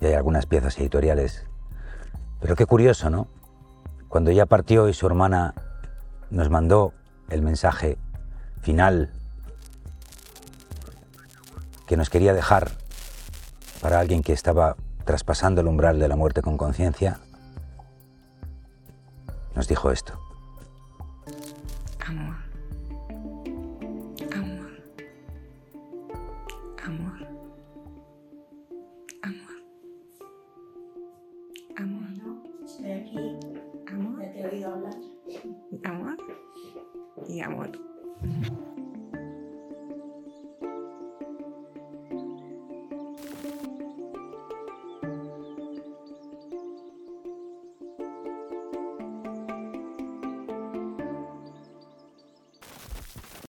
y 0.00 0.06
hay 0.06 0.14
algunas 0.14 0.46
piezas 0.46 0.78
editoriales. 0.78 1.44
Pero 2.40 2.54
qué 2.54 2.66
curioso, 2.66 3.10
¿no? 3.10 3.26
Cuando 4.06 4.30
ella 4.30 4.46
partió 4.46 4.88
y 4.88 4.94
su 4.94 5.08
hermana 5.08 5.54
nos 6.30 6.50
mandó 6.50 6.92
el 7.30 7.42
mensaje 7.42 7.98
final 8.60 9.10
que 11.86 11.96
nos 11.96 12.10
quería 12.10 12.34
dejar 12.34 12.70
para 13.80 14.00
alguien 14.00 14.22
que 14.22 14.32
estaba 14.32 14.76
traspasando 15.04 15.60
el 15.60 15.68
umbral 15.68 15.98
de 15.98 16.08
la 16.08 16.16
muerte 16.16 16.42
con 16.42 16.56
conciencia, 16.58 17.18
nos 19.54 19.68
dijo 19.68 19.90
esto. 19.90 20.18
Amor. 22.06 22.47